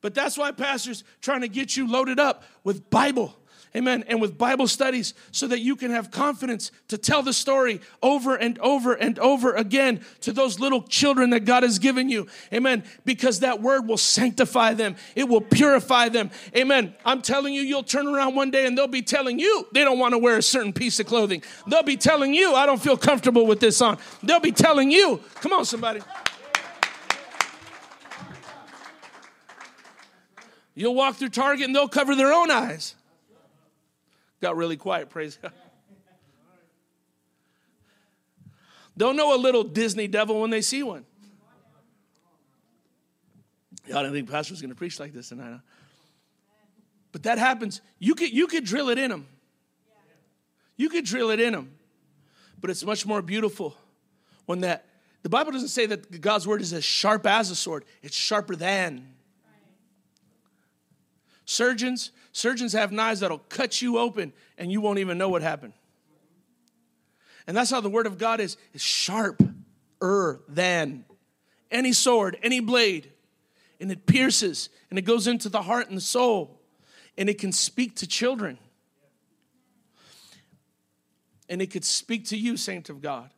but 0.00 0.14
that's 0.14 0.38
why 0.38 0.52
pastor's 0.52 1.04
trying 1.20 1.42
to 1.42 1.48
get 1.48 1.76
you 1.76 1.86
loaded 1.86 2.18
up 2.18 2.44
with 2.64 2.88
Bible 2.88 3.36
amen, 3.74 4.04
and 4.08 4.20
with 4.20 4.36
Bible 4.36 4.66
studies 4.66 5.14
so 5.30 5.46
that 5.46 5.60
you 5.60 5.76
can 5.76 5.90
have 5.90 6.10
confidence 6.10 6.70
to 6.88 6.98
tell 6.98 7.22
the 7.22 7.32
story 7.32 7.80
over 8.02 8.34
and 8.34 8.58
over 8.58 8.94
and 8.94 9.18
over 9.18 9.52
again 9.52 10.00
to 10.22 10.32
those 10.32 10.58
little 10.58 10.82
children 10.82 11.30
that 11.30 11.44
God 11.44 11.62
has 11.62 11.78
given 11.78 12.08
you, 12.08 12.26
amen, 12.52 12.84
because 13.04 13.40
that 13.40 13.62
word 13.62 13.86
will 13.86 13.96
sanctify 13.96 14.74
them, 14.74 14.96
it 15.14 15.28
will 15.28 15.40
purify 15.40 16.08
them, 16.08 16.30
amen. 16.56 16.94
I'm 17.04 17.22
telling 17.22 17.54
you, 17.54 17.62
you'll 17.62 17.82
turn 17.82 18.06
around 18.06 18.34
one 18.34 18.50
day 18.50 18.66
and 18.66 18.76
they'll 18.76 18.86
be 18.86 19.02
telling 19.02 19.38
you 19.38 19.66
they 19.72 19.84
don't 19.84 19.98
want 19.98 20.12
to 20.12 20.18
wear 20.18 20.36
a 20.36 20.42
certain 20.42 20.72
piece 20.72 20.98
of 21.00 21.06
clothing. 21.06 21.42
They'll 21.66 21.82
be 21.82 21.96
telling 21.96 22.34
you, 22.34 22.54
I 22.54 22.66
don't 22.66 22.80
feel 22.80 22.96
comfortable 22.96 23.46
with 23.46 23.60
this 23.60 23.80
on. 23.80 23.98
They'll 24.22 24.40
be 24.40 24.52
telling 24.52 24.90
you, 24.90 25.20
come 25.36 25.52
on, 25.52 25.64
somebody. 25.64 26.00
You'll 30.74 30.94
walk 30.94 31.16
through 31.16 31.28
Target 31.28 31.66
and 31.66 31.76
they'll 31.76 31.88
cover 31.88 32.14
their 32.14 32.32
own 32.32 32.50
eyes. 32.50 32.94
Got 34.40 34.56
really 34.56 34.76
quiet, 34.76 35.10
praise 35.10 35.38
God. 35.40 35.52
Don't 38.96 39.16
know 39.16 39.34
a 39.34 39.38
little 39.38 39.64
Disney 39.64 40.08
devil 40.08 40.40
when 40.40 40.50
they 40.50 40.60
see 40.60 40.82
one. 40.82 41.04
Y'all 43.86 44.02
didn't 44.02 44.12
think 44.12 44.30
pastor 44.30 44.52
was 44.52 44.60
going 44.60 44.70
to 44.70 44.76
preach 44.76 45.00
like 45.00 45.12
this 45.12 45.30
tonight. 45.30 45.52
Huh? 45.52 45.58
But 47.12 47.24
that 47.24 47.38
happens. 47.38 47.80
You 47.98 48.14
could, 48.14 48.30
you 48.32 48.46
could 48.46 48.64
drill 48.64 48.88
it 48.88 48.98
in 48.98 49.10
them. 49.10 49.26
You 50.76 50.88
could 50.88 51.04
drill 51.04 51.30
it 51.30 51.40
in 51.40 51.52
them, 51.52 51.72
but 52.60 52.70
it's 52.70 52.84
much 52.84 53.04
more 53.04 53.20
beautiful 53.20 53.76
when 54.46 54.60
that. 54.60 54.86
The 55.22 55.28
Bible 55.28 55.52
doesn't 55.52 55.68
say 55.68 55.84
that 55.84 56.22
God's 56.22 56.46
word 56.46 56.62
is 56.62 56.72
as 56.72 56.84
sharp 56.84 57.26
as 57.26 57.50
a 57.50 57.56
sword, 57.56 57.84
it's 58.02 58.16
sharper 58.16 58.56
than. 58.56 59.06
Surgeons, 61.50 62.12
surgeons 62.30 62.74
have 62.74 62.92
knives 62.92 63.18
that'll 63.18 63.38
cut 63.48 63.82
you 63.82 63.98
open 63.98 64.32
and 64.56 64.70
you 64.70 64.80
won't 64.80 65.00
even 65.00 65.18
know 65.18 65.28
what 65.28 65.42
happened. 65.42 65.72
And 67.44 67.56
that's 67.56 67.72
how 67.72 67.80
the 67.80 67.90
word 67.90 68.06
of 68.06 68.18
God 68.18 68.38
is, 68.38 68.56
is 68.72 68.80
sharper 68.80 69.52
than 70.48 71.04
any 71.68 71.92
sword, 71.92 72.38
any 72.44 72.60
blade. 72.60 73.10
And 73.80 73.90
it 73.90 74.06
pierces 74.06 74.68
and 74.90 74.98
it 75.00 75.02
goes 75.02 75.26
into 75.26 75.48
the 75.48 75.62
heart 75.62 75.88
and 75.88 75.96
the 75.96 76.02
soul. 76.02 76.60
And 77.18 77.28
it 77.28 77.38
can 77.38 77.50
speak 77.50 77.96
to 77.96 78.06
children. 78.06 78.56
And 81.48 81.60
it 81.60 81.72
could 81.72 81.84
speak 81.84 82.26
to 82.26 82.36
you, 82.36 82.56
saint 82.56 82.90
of 82.90 83.02
God. 83.02 83.30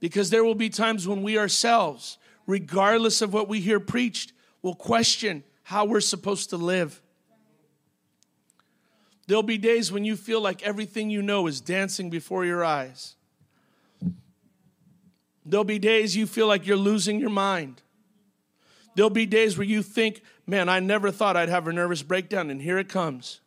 Because 0.00 0.30
there 0.30 0.42
will 0.42 0.56
be 0.56 0.68
times 0.68 1.06
when 1.06 1.22
we 1.22 1.38
ourselves, 1.38 2.18
regardless 2.44 3.22
of 3.22 3.32
what 3.32 3.46
we 3.46 3.60
hear 3.60 3.78
preached, 3.78 4.32
will 4.62 4.74
question 4.74 5.44
how 5.72 5.86
we're 5.86 6.00
supposed 6.00 6.50
to 6.50 6.58
live. 6.58 7.00
There'll 9.26 9.42
be 9.42 9.56
days 9.56 9.90
when 9.90 10.04
you 10.04 10.16
feel 10.16 10.40
like 10.40 10.62
everything 10.62 11.08
you 11.08 11.22
know 11.22 11.46
is 11.46 11.62
dancing 11.62 12.10
before 12.10 12.44
your 12.44 12.62
eyes. 12.62 13.14
There'll 15.46 15.64
be 15.64 15.78
days 15.78 16.14
you 16.14 16.26
feel 16.26 16.46
like 16.46 16.66
you're 16.66 16.76
losing 16.76 17.18
your 17.18 17.30
mind. 17.30 17.80
There'll 18.94 19.08
be 19.08 19.24
days 19.24 19.56
where 19.56 19.66
you 19.66 19.82
think, 19.82 20.20
man, 20.46 20.68
I 20.68 20.78
never 20.78 21.10
thought 21.10 21.38
I'd 21.38 21.48
have 21.48 21.66
a 21.66 21.72
nervous 21.72 22.02
breakdown, 22.02 22.50
and 22.50 22.60
here 22.60 22.76
it 22.76 22.90
comes. 22.90 23.40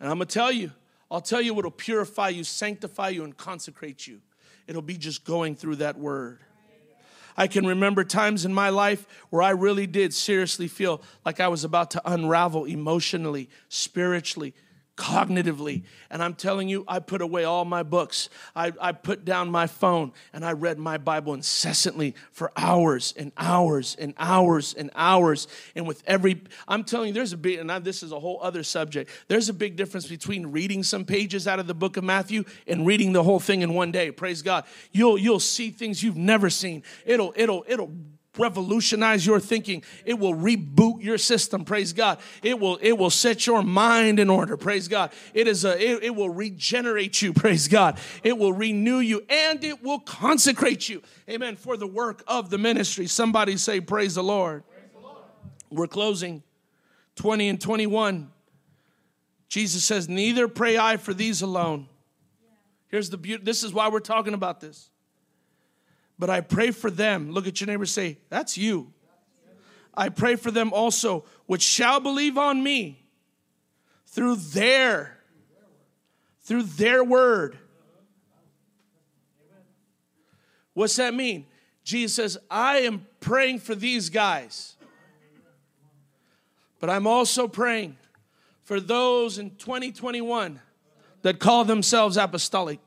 And 0.00 0.08
I'm 0.08 0.16
gonna 0.16 0.24
tell 0.24 0.50
you, 0.50 0.72
I'll 1.10 1.20
tell 1.20 1.42
you 1.42 1.52
what'll 1.52 1.70
purify 1.70 2.30
you, 2.30 2.44
sanctify 2.44 3.10
you, 3.10 3.24
and 3.24 3.36
consecrate 3.36 4.06
you. 4.06 4.22
It'll 4.66 4.80
be 4.80 4.96
just 4.96 5.24
going 5.24 5.54
through 5.54 5.76
that 5.76 5.98
word. 5.98 6.40
I 7.36 7.46
can 7.46 7.66
remember 7.66 8.04
times 8.04 8.44
in 8.44 8.52
my 8.52 8.68
life 8.68 9.06
where 9.30 9.42
I 9.42 9.50
really 9.50 9.86
did 9.86 10.12
seriously 10.12 10.68
feel 10.68 11.02
like 11.24 11.40
I 11.40 11.48
was 11.48 11.64
about 11.64 11.90
to 11.92 12.02
unravel 12.04 12.64
emotionally, 12.64 13.48
spiritually, 13.68 14.54
cognitively. 14.96 15.84
And 16.10 16.22
I'm 16.22 16.34
telling 16.34 16.68
you, 16.68 16.84
I 16.86 16.98
put 16.98 17.22
away 17.22 17.44
all 17.44 17.64
my 17.64 17.82
books. 17.82 18.28
I, 18.54 18.72
I 18.80 18.92
put 18.92 19.24
down 19.24 19.50
my 19.50 19.66
phone 19.66 20.12
and 20.32 20.44
I 20.44 20.52
read 20.52 20.78
my 20.78 20.98
Bible 20.98 21.34
incessantly 21.34 22.14
for 22.30 22.52
hours 22.56 23.14
and 23.16 23.32
hours 23.36 23.96
and 23.98 24.14
hours 24.18 24.74
and 24.74 24.90
hours. 24.94 25.48
And 25.74 25.86
with 25.86 26.02
every, 26.06 26.42
I'm 26.68 26.84
telling 26.84 27.08
you, 27.08 27.14
there's 27.14 27.32
a 27.32 27.38
big, 27.38 27.58
and 27.58 27.72
I, 27.72 27.78
this 27.78 28.02
is 28.02 28.12
a 28.12 28.20
whole 28.20 28.38
other 28.42 28.62
subject. 28.62 29.10
There's 29.28 29.48
a 29.48 29.54
big 29.54 29.76
difference 29.76 30.06
between 30.06 30.48
reading 30.48 30.82
some 30.82 31.04
pages 31.04 31.48
out 31.48 31.58
of 31.58 31.66
the 31.66 31.74
book 31.74 31.96
of 31.96 32.04
Matthew 32.04 32.44
and 32.66 32.86
reading 32.86 33.12
the 33.12 33.22
whole 33.22 33.40
thing 33.40 33.62
in 33.62 33.74
one 33.74 33.92
day. 33.92 34.10
Praise 34.10 34.42
God. 34.42 34.64
You'll, 34.92 35.16
you'll 35.16 35.40
see 35.40 35.70
things 35.70 36.02
you've 36.02 36.16
never 36.16 36.50
seen. 36.50 36.82
It'll, 37.06 37.32
it'll, 37.34 37.64
it'll 37.66 37.92
revolutionize 38.38 39.26
your 39.26 39.38
thinking. 39.38 39.82
It 40.04 40.18
will 40.18 40.34
reboot 40.34 41.02
your 41.02 41.18
system 41.18 41.64
praise 41.64 41.92
god. 41.92 42.18
It 42.42 42.58
will 42.58 42.78
it 42.80 42.92
will 42.92 43.10
set 43.10 43.46
your 43.46 43.62
mind 43.62 44.18
in 44.18 44.30
order 44.30 44.56
praise 44.56 44.88
god. 44.88 45.12
It 45.34 45.46
is 45.46 45.64
a 45.64 45.78
it, 45.78 46.04
it 46.04 46.14
will 46.14 46.30
regenerate 46.30 47.20
you 47.20 47.32
praise 47.34 47.68
god. 47.68 47.98
It 48.22 48.38
will 48.38 48.52
renew 48.52 48.98
you 48.98 49.22
and 49.28 49.62
it 49.62 49.82
will 49.82 50.00
consecrate 50.00 50.88
you. 50.88 51.02
Amen. 51.28 51.56
For 51.56 51.76
the 51.76 51.86
work 51.86 52.22
of 52.26 52.50
the 52.50 52.58
ministry. 52.58 53.06
Somebody 53.06 53.56
say 53.56 53.80
praise 53.80 54.14
the 54.14 54.24
lord, 54.24 54.64
praise 54.68 54.90
the 54.94 55.00
lord. 55.00 55.16
we're 55.70 55.86
closing. 55.86 56.42
20 57.16 57.50
and 57.50 57.60
21 57.60 58.30
jesus 59.46 59.84
says 59.84 60.08
neither 60.08 60.48
pray 60.48 60.78
i 60.78 60.96
for 60.96 61.12
these 61.12 61.42
alone. 61.42 61.86
Here's 62.88 63.10
the 63.10 63.18
beauty 63.18 63.44
this 63.44 63.62
is 63.62 63.74
why 63.74 63.90
we're 63.90 64.00
talking 64.00 64.32
about 64.32 64.60
this 64.60 64.88
but 66.22 66.30
I 66.30 66.40
pray 66.40 66.70
for 66.70 66.88
them. 66.88 67.32
Look 67.32 67.48
at 67.48 67.60
your 67.60 67.66
neighbor 67.66 67.84
say, 67.84 68.16
That's 68.28 68.56
you. 68.56 68.92
I 69.92 70.08
pray 70.08 70.36
for 70.36 70.52
them 70.52 70.72
also, 70.72 71.24
which 71.46 71.62
shall 71.62 71.98
believe 71.98 72.38
on 72.38 72.62
me 72.62 73.04
through 74.06 74.36
their 74.36 75.18
through 76.42 76.62
their 76.62 77.02
word. 77.02 77.58
What's 80.74 80.94
that 80.94 81.12
mean? 81.12 81.44
Jesus 81.82 82.14
says, 82.14 82.38
I 82.48 82.82
am 82.82 83.04
praying 83.18 83.58
for 83.58 83.74
these 83.74 84.08
guys. 84.08 84.76
But 86.78 86.88
I'm 86.88 87.08
also 87.08 87.48
praying 87.48 87.96
for 88.62 88.78
those 88.78 89.38
in 89.38 89.56
2021 89.56 90.60
that 91.22 91.40
call 91.40 91.64
themselves 91.64 92.16
apostolic 92.16 92.78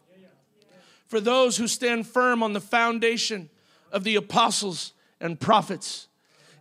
for 1.08 1.20
those 1.20 1.58
who 1.58 1.68
stand 1.68 2.08
firm 2.08 2.44
on 2.44 2.54
the 2.54 2.62
foundation 2.62 3.50
of 3.92 4.04
the 4.04 4.16
apostles 4.16 4.94
and 5.20 5.40
prophets. 5.40 6.08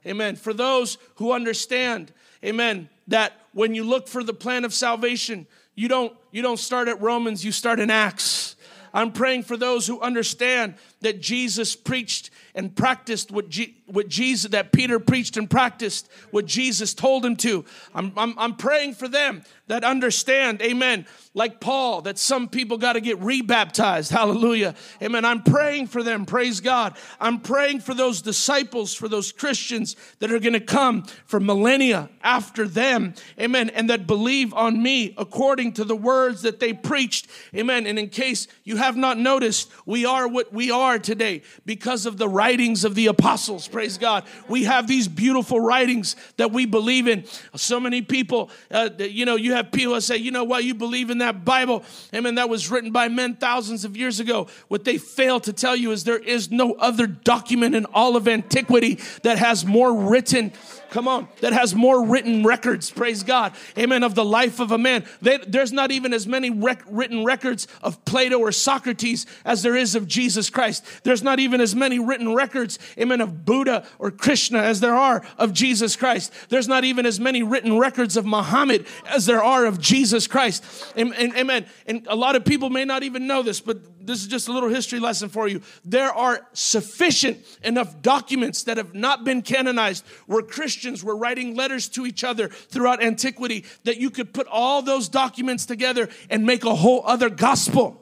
Amen. 0.07 0.37
For 0.37 0.53
those 0.53 0.99
who 1.17 1.33
understand, 1.33 2.13
amen, 2.45 2.89
that 3.09 3.33
when 3.53 3.75
you 3.75 3.85
look 3.85 4.07
for 4.07 4.23
the 4.23 4.35
plan 4.35 4.65
of 4.65 4.75
salvation, 4.75 5.47
you 5.75 5.89
don't 5.89 6.13
you 6.31 6.43
don't 6.43 6.59
start 6.59 6.89
at 6.89 7.01
Romans, 7.01 7.45
you 7.45 7.53
start 7.53 7.81
in 7.81 7.91
Acts. 7.91 8.57
I'm 8.93 9.13
praying 9.13 9.43
for 9.43 9.57
those 9.57 9.87
who 9.87 10.01
understand 10.01 10.75
that 11.01 11.21
Jesus 11.21 11.75
preached 11.75 12.31
and 12.55 12.75
practiced 12.75 13.31
what, 13.31 13.49
G, 13.49 13.77
what 13.87 14.09
Jesus, 14.09 14.51
that 14.53 14.73
Peter 14.73 15.01
preached 15.01 15.37
and 15.37 15.51
practiced 15.51 16.09
what 16.31 16.47
Jesus 16.47 16.95
told 16.95 17.25
him 17.25 17.37
to. 17.37 17.65
I'm, 17.95 18.13
I'm, 18.17 18.39
I'm 18.39 18.55
praying 18.55 18.95
for 18.95 19.09
them 19.09 19.43
that 19.67 19.83
understand, 19.83 20.61
amen, 20.61 21.07
like 21.33 21.61
Paul, 21.61 22.03
that 22.03 22.19
some 22.19 22.49
people 22.49 22.77
got 22.77 22.93
to 22.93 23.01
get 23.01 23.19
rebaptized. 23.19 24.11
Hallelujah. 24.11 24.75
Amen. 25.03 25.25
I'm 25.25 25.43
praying 25.43 25.89
for 25.89 26.03
them. 26.03 26.27
Praise 26.27 26.61
God. 26.61 26.97
I'm 27.19 27.41
praying 27.41 27.81
for 27.81 27.95
those 27.95 28.23
disciples, 28.23 28.95
for 28.95 29.09
those 29.09 29.33
Christians 29.33 29.97
that 30.21 30.31
are 30.31 30.39
going 30.39 30.53
to 30.53 30.61
come 30.61 31.05
for 31.25 31.41
millennia 31.41 32.11
after 32.23 32.69
them. 32.69 33.15
Amen. 33.41 33.71
And 33.71 33.91
that 33.91 34.07
believe 34.07 34.53
on 34.55 34.83
me 34.83 35.15
according 35.17 35.73
to 35.73 35.85
the 35.85 35.97
words 35.97 36.43
that 36.43 36.61
they 36.61 36.73
preached. 36.73 37.27
Amen. 37.55 37.87
And 37.87 37.99
in 37.99 38.11
case 38.11 38.47
you 38.63 38.77
have 38.77 38.97
not 38.97 39.19
noticed, 39.19 39.73
we 39.87 40.05
are 40.05 40.29
what 40.29 40.53
we 40.53 40.71
are 40.71 40.99
today 40.99 41.43
because 41.65 42.07
of 42.07 42.19
the 42.19 42.29
writings 42.45 42.85
of 42.85 42.95
the 42.95 43.07
apostles. 43.07 43.67
Praise 43.67 43.97
God. 43.97 44.23
We 44.49 44.65
have 44.65 44.87
these 44.87 45.09
beautiful 45.09 45.59
writings 45.61 46.15
that 46.37 46.53
we 46.53 46.67
believe 46.67 47.09
in. 47.09 47.25
So 47.57 47.81
many 47.81 48.03
people, 48.03 48.51
uh, 48.71 48.91
you 48.99 49.25
know, 49.25 49.37
you 49.37 49.55
have 49.55 49.73
people 49.73 49.95
that 49.95 50.03
say, 50.03 50.19
you 50.19 50.31
know 50.31 50.45
what, 50.45 50.63
you 50.63 50.75
believe 50.75 51.09
in 51.09 51.19
that 51.19 51.47
Bible, 51.47 51.85
amen, 52.13 52.35
that 52.35 52.51
was 52.51 52.71
written 52.71 52.93
by 52.93 53.09
men 53.09 53.37
thousands 53.37 53.87
of 53.87 53.97
years 53.97 54.21
ago. 54.21 54.49
What 54.69 54.85
they 54.85 54.99
fail 54.99 55.41
to 55.41 55.55
tell 55.55 55.75
you 55.75 55.91
is 55.93 56.05
there 56.05 56.19
is 56.19 56.51
no 56.51 56.75
other 56.75 57.07
document 57.07 57.75
in 57.75 57.87
all 57.95 58.15
of 58.15 58.29
antiquity 58.29 58.99
that 59.23 59.39
has 59.39 59.65
more 59.65 60.11
written 60.11 60.53
come 60.95 61.09
on, 61.09 61.27
that 61.41 61.53
has 61.53 61.75
more 61.75 62.07
written 62.07 62.45
records, 62.45 62.89
praise 62.89 63.25
God, 63.25 63.53
amen, 63.77 64.05
of 64.05 64.15
the 64.15 64.25
life 64.25 64.61
of 64.61 64.71
a 64.71 64.79
man. 64.79 65.05
They, 65.21 65.39
there's 65.39 65.73
not 65.73 65.91
even 65.91 66.15
as 66.15 66.25
many 66.25 66.51
rec- 66.51 66.85
written 66.89 67.25
records 67.25 67.67
of 67.83 68.05
Plato 68.05 68.39
or 68.39 68.53
Socrates 68.53 69.27
as 69.45 69.65
there 69.65 69.75
is 69.75 69.97
of 69.97 70.07
Jesus 70.07 70.51
Christ. 70.51 70.85
There's 71.03 71.21
not 71.21 71.41
even 71.41 71.61
as 71.61 71.75
many 71.75 71.99
written 71.99 72.33
records, 72.33 72.79
amen, 72.97 73.21
of 73.21 73.45
Buddha 73.45 73.85
or 73.99 74.13
Krishna 74.13 74.61
as 74.61 74.79
there 74.79 74.95
are 74.95 75.27
of 75.37 75.53
Jesus 75.53 75.97
Christ. 75.97 76.33
There's 76.49 76.69
not 76.69 76.85
even 76.85 77.07
as 77.07 77.19
many 77.19 77.43
written 77.43 77.77
records 77.77 78.17
of 78.17 78.25
Muhammad 78.25 78.87
as 79.05 79.27
there 79.27 79.43
are 79.43 79.67
of 79.67 79.81
Jesus 79.81 80.29
Christ. 80.29 80.65
Amen. 80.97 81.67
And 81.87 82.07
a 82.09 82.15
lot 82.15 82.37
of 82.37 82.45
people 82.45 82.71
may 82.71 82.85
not 82.85 83.03
even 83.03 83.27
know 83.27 83.43
this, 83.43 83.61
but 83.61 83.79
this 84.07 84.21
is 84.21 84.27
just 84.27 84.49
a 84.49 84.53
little 84.53 84.69
history 84.69 85.01
lesson 85.01 85.29
for 85.29 85.49
you. 85.49 85.61
There 85.85 86.13
are 86.13 86.47
sufficient 86.53 87.39
enough 87.63 88.03
documents 88.03 88.65
that 88.65 88.77
have 88.77 88.95
not 88.95 89.25
been 89.25 89.43
canonized 89.43 90.07
where 90.27 90.43
Christians 90.43 91.03
were 91.03 91.17
writing 91.17 91.55
letters 91.55 91.89
to 91.91 92.07
each 92.07 92.25
other 92.25 92.49
throughout 92.49 93.03
antiquity 93.03 93.65
that 93.85 93.99
you 93.99 94.11
could 94.11 94.33
put 94.33 94.47
all 94.49 94.83
those 94.83 95.09
documents 95.09 95.67
together 95.67 96.09
and 96.31 96.45
make 96.45 96.65
a 96.65 96.75
whole 96.75 97.03
other 97.07 97.31
gospel. 97.31 98.01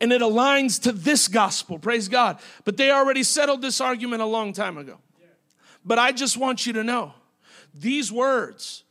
And 0.00 0.12
it 0.12 0.20
aligns 0.20 0.82
to 0.82 0.92
this 0.92 1.28
gospel, 1.28 1.78
praise 1.78 2.08
God. 2.08 2.40
But 2.64 2.76
they 2.76 2.90
already 2.90 3.22
settled 3.22 3.62
this 3.62 3.80
argument 3.80 4.20
a 4.20 4.26
long 4.26 4.52
time 4.52 4.76
ago. 4.76 4.98
But 5.84 5.98
I 5.98 6.12
just 6.12 6.36
want 6.36 6.66
you 6.66 6.72
to 6.74 6.84
know 6.84 7.14
these 7.74 8.10
words, 8.10 8.84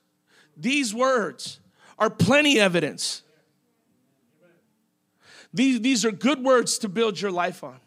these 0.55 0.93
words 0.93 1.59
are 1.99 2.09
plenty 2.09 2.59
evidence 2.59 3.23
these, 5.53 5.81
these 5.81 6.05
are 6.05 6.11
good 6.11 6.43
words 6.43 6.77
to 6.79 6.89
build 6.89 7.19
your 7.19 7.31
life 7.31 7.63
on. 7.63 7.79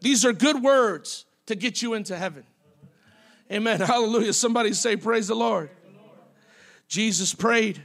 These 0.00 0.24
are 0.24 0.32
good 0.32 0.62
words 0.62 1.24
to 1.46 1.54
get 1.54 1.82
you 1.82 1.94
into 1.94 2.16
heaven. 2.16 2.44
Amen. 3.50 3.80
Hallelujah. 3.80 4.32
Somebody 4.32 4.72
say, 4.72 4.96
Praise 4.96 5.28
the 5.28 5.34
Lord. 5.34 5.70
Jesus 6.88 7.34
prayed 7.34 7.80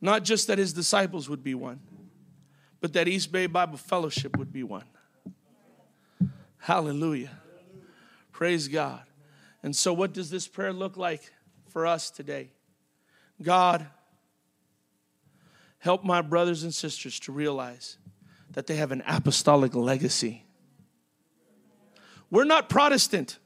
not 0.00 0.24
just 0.24 0.46
that 0.48 0.58
his 0.58 0.72
disciples 0.72 1.28
would 1.28 1.44
be 1.44 1.54
one, 1.54 1.80
but 2.80 2.92
that 2.94 3.06
East 3.06 3.30
Bay 3.30 3.46
Bible 3.46 3.78
Fellowship 3.78 4.36
would 4.36 4.52
be 4.52 4.62
one. 4.62 4.84
Hallelujah. 6.58 7.30
Praise 8.32 8.68
God. 8.68 9.02
And 9.62 9.76
so, 9.76 9.92
what 9.92 10.12
does 10.12 10.30
this 10.30 10.48
prayer 10.48 10.72
look 10.72 10.96
like 10.96 11.30
for 11.70 11.86
us 11.86 12.10
today. 12.10 12.50
God, 13.40 13.86
help 15.80 16.04
my 16.04 16.22
brothers 16.22 16.62
and 16.62 16.72
sisters 16.72 17.18
to 17.20 17.32
realize 17.32 17.98
that 18.52 18.66
they 18.66 18.76
have 18.76 18.92
an 18.92 19.02
apostolic 19.06 19.74
legacy. 19.74 20.44
We're 22.30 22.44
not 22.44 22.68
Protestant. 22.68 23.38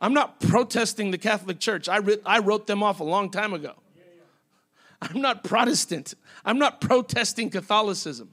I'm 0.00 0.14
not 0.14 0.40
protesting 0.40 1.10
the 1.10 1.18
Catholic 1.18 1.60
Church. 1.60 1.88
I, 1.88 2.00
I 2.26 2.38
wrote 2.40 2.66
them 2.66 2.82
off 2.82 3.00
a 3.00 3.04
long 3.04 3.30
time 3.30 3.52
ago. 3.52 3.74
I'm 5.00 5.20
not 5.20 5.44
Protestant. 5.44 6.14
I'm 6.44 6.58
not 6.58 6.80
protesting 6.80 7.50
Catholicism. 7.50 8.30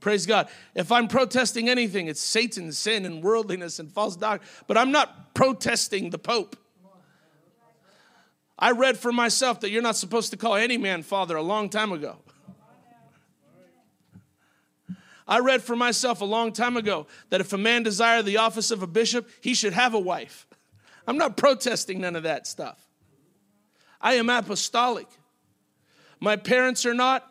Praise 0.00 0.26
God. 0.26 0.48
If 0.74 0.92
I'm 0.92 1.08
protesting 1.08 1.68
anything, 1.68 2.06
it's 2.06 2.20
Satan, 2.20 2.72
sin, 2.72 3.04
and 3.04 3.22
worldliness 3.22 3.80
and 3.80 3.92
false 3.92 4.16
doctrine. 4.16 4.48
But 4.68 4.78
I'm 4.78 4.92
not 4.92 5.34
protesting 5.34 6.10
the 6.10 6.18
Pope. 6.18 6.56
I 8.58 8.72
read 8.72 8.98
for 8.98 9.12
myself 9.12 9.60
that 9.60 9.70
you're 9.70 9.82
not 9.82 9.96
supposed 9.96 10.30
to 10.32 10.36
call 10.36 10.56
any 10.56 10.78
man 10.78 11.02
father 11.02 11.36
a 11.36 11.42
long 11.42 11.68
time 11.68 11.92
ago. 11.92 12.16
I 15.28 15.40
read 15.40 15.62
for 15.62 15.76
myself 15.76 16.22
a 16.22 16.24
long 16.24 16.52
time 16.52 16.76
ago 16.76 17.06
that 17.28 17.40
if 17.40 17.52
a 17.52 17.58
man 17.58 17.82
desire 17.82 18.22
the 18.22 18.38
office 18.38 18.70
of 18.70 18.82
a 18.82 18.86
bishop, 18.86 19.28
he 19.42 19.54
should 19.54 19.74
have 19.74 19.94
a 19.94 19.98
wife. 19.98 20.46
I'm 21.06 21.18
not 21.18 21.36
protesting 21.36 22.00
none 22.00 22.16
of 22.16 22.22
that 22.22 22.46
stuff. 22.46 22.82
I 24.00 24.14
am 24.14 24.30
apostolic. 24.30 25.06
My 26.18 26.36
parents 26.36 26.86
are 26.86 26.94
not, 26.94 27.30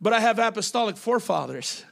but 0.00 0.12
I 0.12 0.20
have 0.20 0.38
apostolic 0.38 0.96
forefathers. 0.96 1.84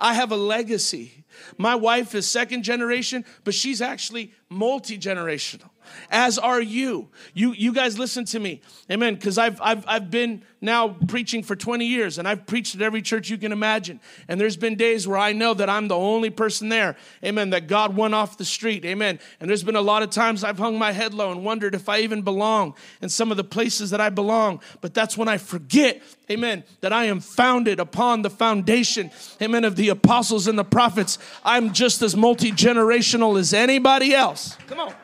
I 0.00 0.14
have 0.14 0.32
a 0.32 0.36
legacy. 0.36 1.24
My 1.58 1.74
wife 1.74 2.14
is 2.14 2.26
second 2.26 2.62
generation, 2.62 3.24
but 3.44 3.54
she's 3.54 3.80
actually 3.80 4.32
multi 4.48 4.98
generational 4.98 5.70
as 6.10 6.38
are 6.38 6.60
you. 6.60 7.08
You, 7.32 7.52
you 7.52 7.72
guys 7.72 7.98
listen 7.98 8.24
to 8.26 8.38
me. 8.38 8.60
Amen. 8.90 9.14
Because 9.14 9.38
I've, 9.38 9.60
I've, 9.60 9.84
I've 9.86 10.10
been 10.10 10.42
now 10.60 10.88
preaching 10.88 11.42
for 11.42 11.54
20 11.54 11.84
years 11.84 12.18
and 12.18 12.26
I've 12.26 12.46
preached 12.46 12.74
at 12.74 12.82
every 12.82 13.02
church 13.02 13.28
you 13.28 13.38
can 13.38 13.52
imagine. 13.52 14.00
And 14.28 14.40
there's 14.40 14.56
been 14.56 14.76
days 14.76 15.06
where 15.06 15.18
I 15.18 15.32
know 15.32 15.54
that 15.54 15.68
I'm 15.68 15.88
the 15.88 15.96
only 15.96 16.30
person 16.30 16.68
there. 16.68 16.96
Amen. 17.24 17.50
That 17.50 17.66
God 17.66 17.94
won 17.94 18.14
off 18.14 18.38
the 18.38 18.44
street. 18.44 18.84
Amen. 18.84 19.18
And 19.40 19.48
there's 19.48 19.62
been 19.62 19.76
a 19.76 19.82
lot 19.82 20.02
of 20.02 20.10
times 20.10 20.42
I've 20.42 20.58
hung 20.58 20.78
my 20.78 20.92
head 20.92 21.14
low 21.14 21.30
and 21.30 21.44
wondered 21.44 21.74
if 21.74 21.88
I 21.88 22.00
even 22.00 22.22
belong 22.22 22.74
in 23.02 23.08
some 23.08 23.30
of 23.30 23.36
the 23.36 23.44
places 23.44 23.90
that 23.90 24.00
I 24.00 24.08
belong. 24.10 24.60
But 24.80 24.94
that's 24.94 25.16
when 25.16 25.28
I 25.28 25.36
forget, 25.38 26.02
amen, 26.30 26.64
that 26.80 26.92
I 26.92 27.04
am 27.04 27.20
founded 27.20 27.78
upon 27.78 28.22
the 28.22 28.30
foundation, 28.30 29.10
amen, 29.40 29.64
of 29.64 29.76
the 29.76 29.90
apostles 29.90 30.46
and 30.46 30.58
the 30.58 30.64
prophets. 30.64 31.18
I'm 31.44 31.72
just 31.72 32.02
as 32.02 32.16
multi 32.16 32.50
generational 32.50 33.38
as 33.38 33.52
anybody 33.52 34.14
else. 34.14 34.56
Come 34.66 34.80
on. 34.80 34.94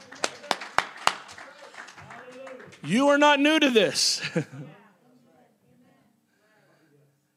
You 2.82 3.08
are 3.08 3.18
not 3.18 3.40
new 3.40 3.58
to 3.58 3.70
this. 3.70 4.22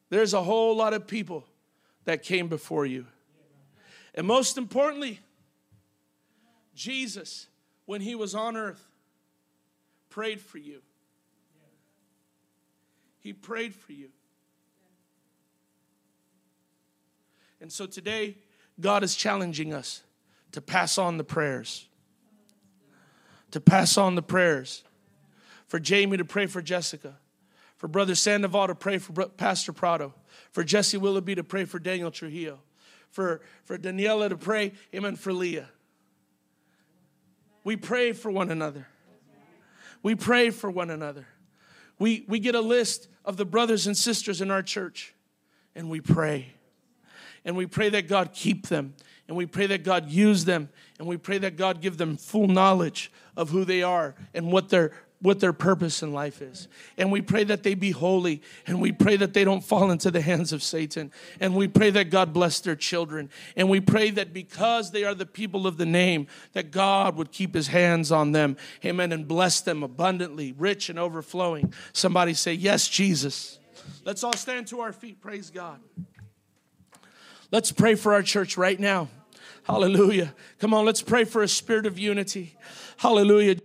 There's 0.08 0.32
a 0.32 0.42
whole 0.42 0.76
lot 0.76 0.94
of 0.94 1.06
people 1.06 1.44
that 2.04 2.22
came 2.22 2.48
before 2.48 2.86
you. 2.86 3.06
And 4.14 4.26
most 4.26 4.56
importantly, 4.56 5.20
Jesus, 6.74 7.48
when 7.84 8.00
he 8.00 8.14
was 8.14 8.34
on 8.34 8.56
earth, 8.56 8.88
prayed 10.10 10.40
for 10.40 10.58
you. 10.58 10.80
He 13.18 13.32
prayed 13.32 13.74
for 13.74 13.92
you. 13.92 14.10
And 17.60 17.72
so 17.72 17.86
today, 17.86 18.36
God 18.80 19.02
is 19.02 19.16
challenging 19.16 19.72
us 19.72 20.02
to 20.52 20.60
pass 20.60 20.98
on 20.98 21.16
the 21.16 21.24
prayers. 21.24 21.88
To 23.52 23.60
pass 23.60 23.96
on 23.96 24.14
the 24.14 24.22
prayers 24.22 24.84
for 25.66 25.78
Jamie 25.78 26.16
to 26.16 26.24
pray 26.24 26.46
for 26.46 26.62
Jessica, 26.62 27.16
for 27.76 27.88
Brother 27.88 28.14
Sandoval 28.14 28.68
to 28.68 28.74
pray 28.74 28.98
for 28.98 29.12
Pastor 29.28 29.72
Prado, 29.72 30.14
for 30.50 30.64
Jesse 30.64 30.96
Willoughby 30.96 31.34
to 31.34 31.44
pray 31.44 31.64
for 31.64 31.78
Daniel 31.78 32.10
Trujillo, 32.10 32.60
for, 33.10 33.40
for 33.64 33.78
Daniela 33.78 34.28
to 34.28 34.36
pray, 34.36 34.72
amen, 34.94 35.16
for 35.16 35.32
Leah. 35.32 35.68
We 37.64 37.76
pray 37.76 38.12
for 38.12 38.30
one 38.30 38.50
another. 38.50 38.86
We 40.02 40.14
pray 40.14 40.50
for 40.50 40.70
one 40.70 40.90
another. 40.90 41.26
We, 41.98 42.24
we 42.28 42.38
get 42.38 42.54
a 42.54 42.60
list 42.60 43.08
of 43.24 43.36
the 43.38 43.46
brothers 43.46 43.86
and 43.86 43.96
sisters 43.96 44.40
in 44.40 44.50
our 44.50 44.62
church 44.62 45.14
and 45.74 45.88
we 45.88 46.00
pray. 46.00 46.52
And 47.44 47.56
we 47.56 47.66
pray 47.66 47.88
that 47.90 48.08
God 48.08 48.32
keep 48.32 48.68
them. 48.68 48.94
And 49.28 49.36
we 49.36 49.46
pray 49.46 49.66
that 49.66 49.84
God 49.84 50.10
use 50.10 50.44
them. 50.44 50.68
And 50.98 51.08
we 51.08 51.16
pray 51.16 51.38
that 51.38 51.56
God 51.56 51.80
give 51.80 51.96
them 51.96 52.16
full 52.16 52.46
knowledge 52.46 53.10
of 53.36 53.50
who 53.50 53.64
they 53.64 53.82
are 53.82 54.14
and 54.34 54.52
what 54.52 54.68
their 54.68 54.92
what 55.20 55.40
their 55.40 55.52
purpose 55.52 56.02
in 56.02 56.12
life 56.12 56.42
is. 56.42 56.68
And 56.98 57.10
we 57.10 57.22
pray 57.22 57.44
that 57.44 57.62
they 57.62 57.74
be 57.74 57.92
holy. 57.92 58.42
And 58.66 58.80
we 58.80 58.92
pray 58.92 59.16
that 59.16 59.32
they 59.32 59.44
don't 59.44 59.64
fall 59.64 59.90
into 59.90 60.10
the 60.10 60.20
hands 60.20 60.52
of 60.52 60.62
Satan. 60.62 61.12
And 61.40 61.54
we 61.54 61.66
pray 61.66 61.90
that 61.90 62.10
God 62.10 62.32
bless 62.32 62.60
their 62.60 62.76
children. 62.76 63.30
And 63.56 63.70
we 63.70 63.80
pray 63.80 64.10
that 64.10 64.34
because 64.34 64.90
they 64.90 65.04
are 65.04 65.14
the 65.14 65.26
people 65.26 65.66
of 65.66 65.78
the 65.78 65.86
name, 65.86 66.26
that 66.52 66.70
God 66.70 67.16
would 67.16 67.32
keep 67.32 67.54
his 67.54 67.68
hands 67.68 68.12
on 68.12 68.32
them. 68.32 68.56
Amen. 68.84 69.12
And 69.12 69.26
bless 69.26 69.60
them 69.62 69.82
abundantly, 69.82 70.52
rich 70.52 70.90
and 70.90 70.98
overflowing. 70.98 71.72
Somebody 71.92 72.34
say, 72.34 72.52
Yes, 72.52 72.88
Jesus. 72.88 73.58
Let's 74.04 74.24
all 74.24 74.34
stand 74.34 74.66
to 74.68 74.80
our 74.80 74.92
feet. 74.92 75.20
Praise 75.20 75.50
God. 75.50 75.80
Let's 77.50 77.72
pray 77.72 77.94
for 77.94 78.12
our 78.12 78.22
church 78.22 78.56
right 78.56 78.78
now. 78.78 79.08
Hallelujah. 79.62 80.34
Come 80.58 80.74
on, 80.74 80.84
let's 80.84 81.02
pray 81.02 81.24
for 81.24 81.42
a 81.42 81.48
spirit 81.48 81.86
of 81.86 81.98
unity. 81.98 82.56
Hallelujah. 82.98 83.56